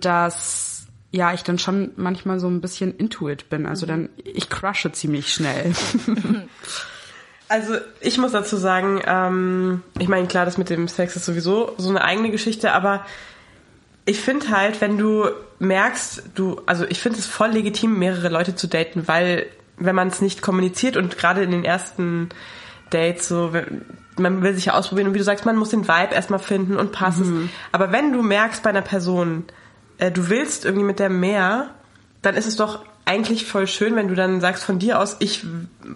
[0.00, 0.75] dass
[1.10, 3.66] ja, ich dann schon manchmal so ein bisschen intuit bin.
[3.66, 5.72] Also dann, ich crushe ziemlich schnell.
[7.48, 11.74] Also ich muss dazu sagen, ähm, ich meine, klar, das mit dem Sex ist sowieso
[11.78, 13.06] so eine eigene Geschichte, aber
[14.04, 15.26] ich finde halt, wenn du
[15.58, 19.46] merkst, du, also ich finde es voll legitim, mehrere Leute zu daten, weil
[19.78, 22.30] wenn man es nicht kommuniziert und gerade in den ersten
[22.90, 23.52] Dates so,
[24.16, 26.76] man will sich ja ausprobieren und wie du sagst, man muss den Vibe erstmal finden
[26.76, 27.42] und passen.
[27.42, 27.48] Mhm.
[27.72, 29.44] Aber wenn du merkst bei einer Person,
[29.98, 31.70] äh, du willst irgendwie mit der mehr,
[32.22, 35.46] dann ist es doch eigentlich voll schön, wenn du dann sagst von dir aus, ich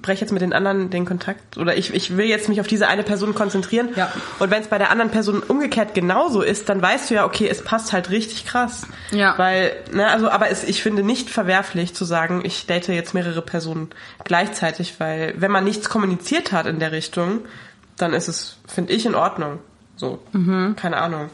[0.01, 2.87] breche jetzt mit den anderen den Kontakt oder ich, ich will jetzt mich auf diese
[2.87, 3.89] eine Person konzentrieren.
[3.97, 4.13] Ja.
[4.39, 7.49] Und wenn es bei der anderen Person umgekehrt genauso ist, dann weißt du ja, okay,
[7.49, 8.87] es passt halt richtig krass.
[9.11, 9.37] Ja.
[9.39, 13.43] Weil, ne, also, aber es, ich finde nicht verwerflich zu sagen, ich date jetzt mehrere
[13.43, 13.91] Personen
[14.23, 17.41] gleichzeitig, weil wenn man nichts kommuniziert hat in der Richtung,
[17.97, 19.59] dann ist es, finde ich, in Ordnung.
[19.97, 20.21] So.
[20.31, 20.77] Mhm.
[20.77, 21.29] Keine Ahnung.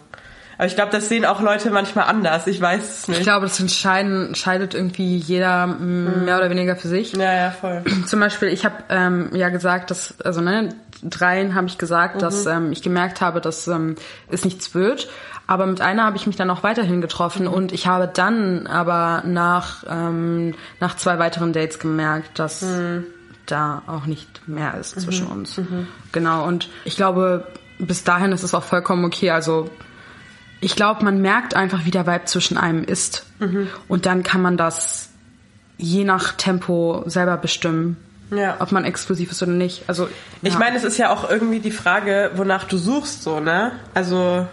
[0.58, 2.46] Aber ich glaube, das sehen auch Leute manchmal anders.
[2.46, 3.18] Ich weiß es nicht.
[3.18, 7.12] Ich glaube, das entscheidet irgendwie jeder mehr oder weniger für sich.
[7.12, 7.82] Ja, ja, voll.
[8.06, 10.70] Zum Beispiel, ich habe ähm, ja gesagt, dass, also ne,
[11.02, 12.20] dreien habe ich gesagt, mhm.
[12.20, 13.96] dass ähm, ich gemerkt habe, dass ähm,
[14.28, 15.08] es nichts wird.
[15.46, 17.52] Aber mit einer habe ich mich dann auch weiterhin getroffen mhm.
[17.52, 23.04] und ich habe dann aber nach, ähm, nach zwei weiteren Dates gemerkt, dass mhm.
[23.46, 25.32] da auch nicht mehr ist zwischen mhm.
[25.32, 25.58] uns.
[25.58, 25.86] Mhm.
[26.12, 27.46] Genau, und ich glaube,
[27.78, 29.30] bis dahin ist es auch vollkommen okay.
[29.30, 29.70] Also
[30.66, 33.24] ich glaube, man merkt einfach, wie der Vibe zwischen einem ist.
[33.38, 33.68] Mhm.
[33.86, 35.10] Und dann kann man das
[35.76, 37.96] je nach Tempo selber bestimmen.
[38.32, 38.56] Ja.
[38.58, 39.84] Ob man exklusiv ist oder nicht.
[39.86, 40.10] Also ja.
[40.42, 43.70] ich meine, es ist ja auch irgendwie die Frage, wonach du suchst, so ne?
[43.94, 44.48] Also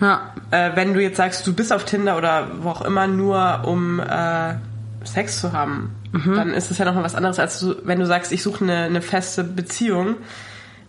[0.00, 0.32] ja.
[0.52, 3.98] äh, wenn du jetzt sagst, du bist auf Tinder oder wo auch immer nur um
[3.98, 4.54] äh,
[5.02, 6.36] Sex zu haben, mhm.
[6.36, 8.62] dann ist es ja noch mal was anderes, als du, wenn du sagst, ich suche
[8.62, 10.14] eine, eine feste Beziehung.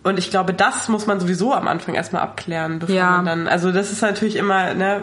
[0.02, 3.10] Und ich glaube, das muss man sowieso am Anfang erstmal abklären, bevor ja.
[3.10, 5.02] man dann, also das ist natürlich immer, ne,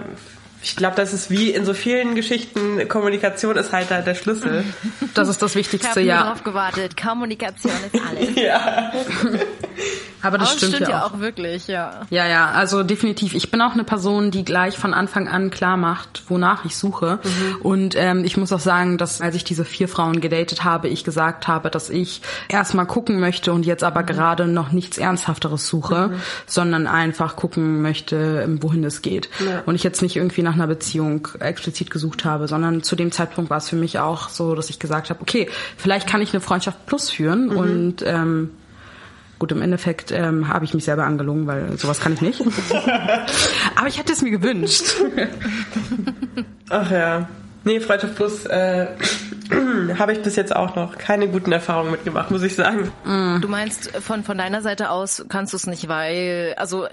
[0.62, 4.66] ich glaube, das ist wie in so vielen Geschichten, Kommunikation ist halt da der Schlüssel.
[5.14, 6.20] Das ist das Wichtigste, ich ja.
[6.20, 7.02] Ich drauf gewartet.
[7.02, 8.36] Kommunikation ist alles.
[8.36, 8.92] ja.
[10.22, 11.14] Aber das Aber stimmt, stimmt ja auch.
[11.14, 11.20] auch.
[11.20, 12.02] wirklich, ja.
[12.10, 13.34] Ja, ja, also definitiv.
[13.34, 17.20] Ich bin auch eine Person, die gleich von Anfang an klar macht, wonach ich suche.
[17.24, 17.62] Mhm.
[17.62, 21.04] Und ähm, ich muss auch sagen, dass als ich diese vier Frauen gedatet habe, ich
[21.04, 24.08] gesagt habe, dass ich erstmal gucken möchte und jetzt aber mhm.
[24.08, 26.22] gerade noch nichts Ernsthafteres suche, mhm.
[26.46, 29.30] sondern einfach gucken möchte, wohin es geht.
[29.40, 29.64] Ja.
[29.66, 33.50] Und ich jetzt nicht irgendwie nach einer Beziehung explizit gesucht habe, sondern zu dem Zeitpunkt
[33.50, 36.42] war es für mich auch so, dass ich gesagt habe, okay, vielleicht kann ich eine
[36.42, 37.58] Freundschaft plus führen mhm.
[37.58, 38.52] und ähm,
[39.40, 42.42] Gut, im Endeffekt ähm, habe ich mich selber angelogen, weil sowas kann ich nicht.
[43.76, 44.84] Aber ich hätte es mir gewünscht.
[46.70, 47.30] Ach ja.
[47.64, 48.88] Nee, Freundschaft Plus äh,
[49.98, 52.92] habe ich bis jetzt auch noch keine guten Erfahrungen mitgemacht, muss ich sagen.
[53.42, 56.90] Du meinst, von, von deiner Seite aus kannst du es nicht, weil, also äh,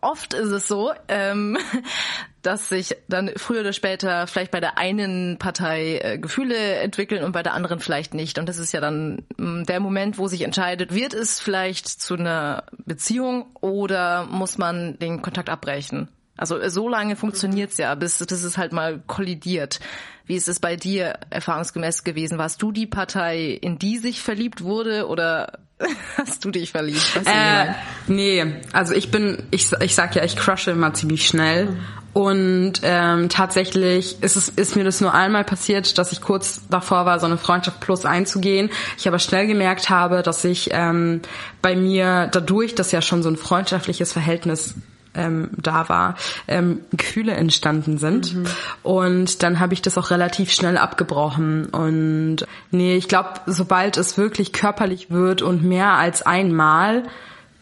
[0.00, 1.58] oft ist es so, ähm,
[2.42, 7.32] dass sich dann früher oder später vielleicht bei der einen Partei äh, Gefühle entwickeln und
[7.32, 8.38] bei der anderen vielleicht nicht.
[8.38, 11.88] Und das ist ja dann mh, mm, der Moment, wo sich entscheidet, wird es vielleicht
[11.88, 16.08] zu einer Beziehung oder muss man den Kontakt abbrechen?
[16.36, 19.80] Also so lange funktioniert's ja, bis, bis es halt mal kollidiert.
[20.26, 22.38] Wie ist es bei dir erfahrungsgemäß gewesen?
[22.38, 25.58] Warst du die Partei, in die sich verliebt wurde oder
[26.16, 26.98] hast du dich verliebt?
[27.20, 27.74] Ich Äh,
[28.08, 31.76] nee, also ich bin, ich, ich sag ja, ich crushe immer ziemlich schnell.
[32.14, 37.06] Und ähm, tatsächlich ist es ist mir das nur einmal passiert, dass ich kurz davor
[37.06, 38.70] war, so eine Freundschaft plus einzugehen.
[38.96, 41.22] Ich aber schnell gemerkt habe, dass ich ähm,
[41.60, 44.76] bei mir dadurch, dass ja schon so ein freundschaftliches Verhältnis
[45.14, 46.16] ähm, da war,
[46.48, 48.36] ähm, Gefühle entstanden sind.
[48.82, 51.66] Und dann habe ich das auch relativ schnell abgebrochen.
[51.66, 57.04] Und nee, ich glaube, sobald es wirklich körperlich wird und mehr als einmal,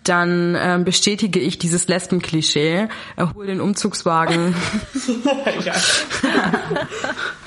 [0.04, 4.54] dann ähm, bestätige ich dieses Lesben-Klischee, erhole den Umzugswagen.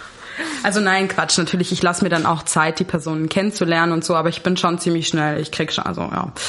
[0.64, 4.16] Also nein, Quatsch, natürlich, ich lasse mir dann auch Zeit, die Personen kennenzulernen und so,
[4.16, 6.32] aber ich bin schon ziemlich schnell, ich krieg schon, also ja.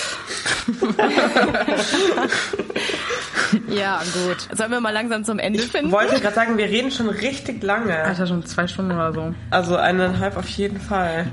[3.68, 4.48] Ja, gut.
[4.56, 5.88] Sollen wir mal langsam zum Ende finden?
[5.88, 7.96] Ich wollte gerade sagen, wir reden schon richtig lange.
[7.96, 9.34] Alter, schon zwei Stunden oder so.
[9.50, 11.26] Also eineinhalb auf jeden Fall.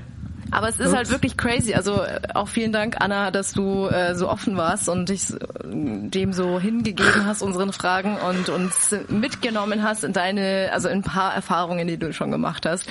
[0.52, 1.74] Aber es ist halt wirklich crazy.
[1.74, 5.38] Also äh, auch vielen Dank, Anna, dass du äh, so offen warst und dich äh,
[5.64, 11.04] dem so hingegeben hast, unseren Fragen und uns mitgenommen hast in deine, also in ein
[11.04, 12.88] paar Erfahrungen, die du schon gemacht hast.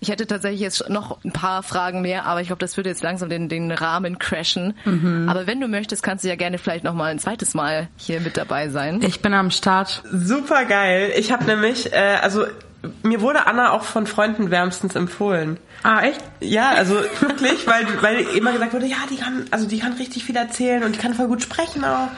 [0.00, 3.02] Ich hätte tatsächlich jetzt noch ein paar Fragen mehr, aber ich glaube, das würde jetzt
[3.02, 4.74] langsam den, den Rahmen crashen.
[5.26, 8.20] Aber wenn du möchtest, kannst du ja gerne vielleicht noch mal ein zweites Mal hier
[8.20, 9.00] mit dabei sein.
[9.02, 10.02] Ich bin am Start.
[10.12, 11.12] Super geil.
[11.16, 12.44] Ich habe nämlich, äh, also
[13.02, 15.58] mir wurde Anna auch von Freunden wärmstens empfohlen.
[15.82, 16.20] Ah, echt?
[16.40, 20.24] Ja, also wirklich, weil, weil immer gesagt wurde, ja, die kann, also die kann richtig
[20.24, 22.08] viel erzählen und die kann voll gut sprechen auch.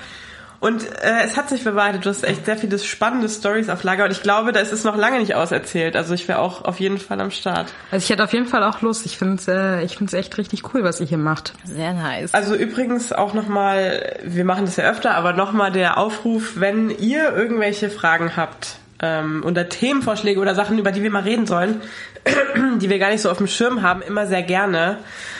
[0.61, 4.05] Und äh, es hat sich bewahrheitet, du hast echt sehr viele spannende Stories auf Lager
[4.05, 5.95] und ich glaube, da ist es noch lange nicht auserzählt.
[5.95, 7.73] Also ich wäre auch auf jeden Fall am Start.
[7.93, 9.07] Also ich hätte auf jeden Fall auch Lust.
[9.07, 11.53] Ich finde es äh, ich find's echt richtig cool, was ihr hier macht.
[11.65, 12.35] Sehr nice.
[12.35, 17.33] Also übrigens auch nochmal, wir machen das ja öfter, aber nochmal der Aufruf, wenn ihr
[17.37, 21.81] irgendwelche Fragen habt ähm, oder Themenvorschläge oder Sachen, über die wir mal reden sollen,
[22.81, 24.99] die wir gar nicht so auf dem Schirm haben, immer sehr gerne.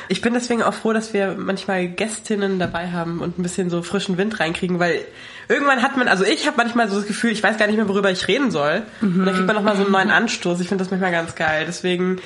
[0.09, 3.83] Ich bin deswegen auch froh, dass wir manchmal Gästinnen dabei haben und ein bisschen so
[3.83, 5.01] frischen Wind reinkriegen, weil
[5.49, 7.89] irgendwann hat man, also ich habe manchmal so das Gefühl, ich weiß gar nicht mehr,
[7.89, 8.83] worüber ich reden soll.
[9.03, 10.61] Und dann kriegt man nochmal so einen neuen Anstoß.
[10.61, 11.65] Ich finde das manchmal ganz geil.
[11.67, 12.21] Deswegen,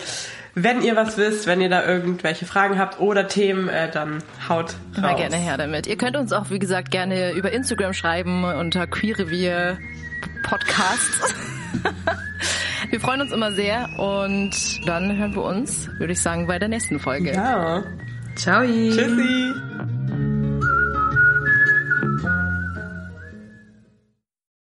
[0.55, 4.75] wenn ihr was wisst, wenn ihr da irgendwelche Fragen habt oder Themen, äh, dann haut
[4.97, 5.17] Immer raus.
[5.21, 5.87] gerne her damit.
[5.87, 9.79] Ihr könnt uns auch, wie gesagt, gerne über Instagram schreiben unter Queerrevier
[10.43, 11.35] Podcasts.
[12.91, 16.69] wir freuen uns immer sehr und dann hören wir uns, würde ich sagen, bei der
[16.69, 17.33] nächsten Folge.
[17.33, 17.83] Ja.
[18.37, 18.63] Ciao.
[18.63, 20.32] Tschüssi.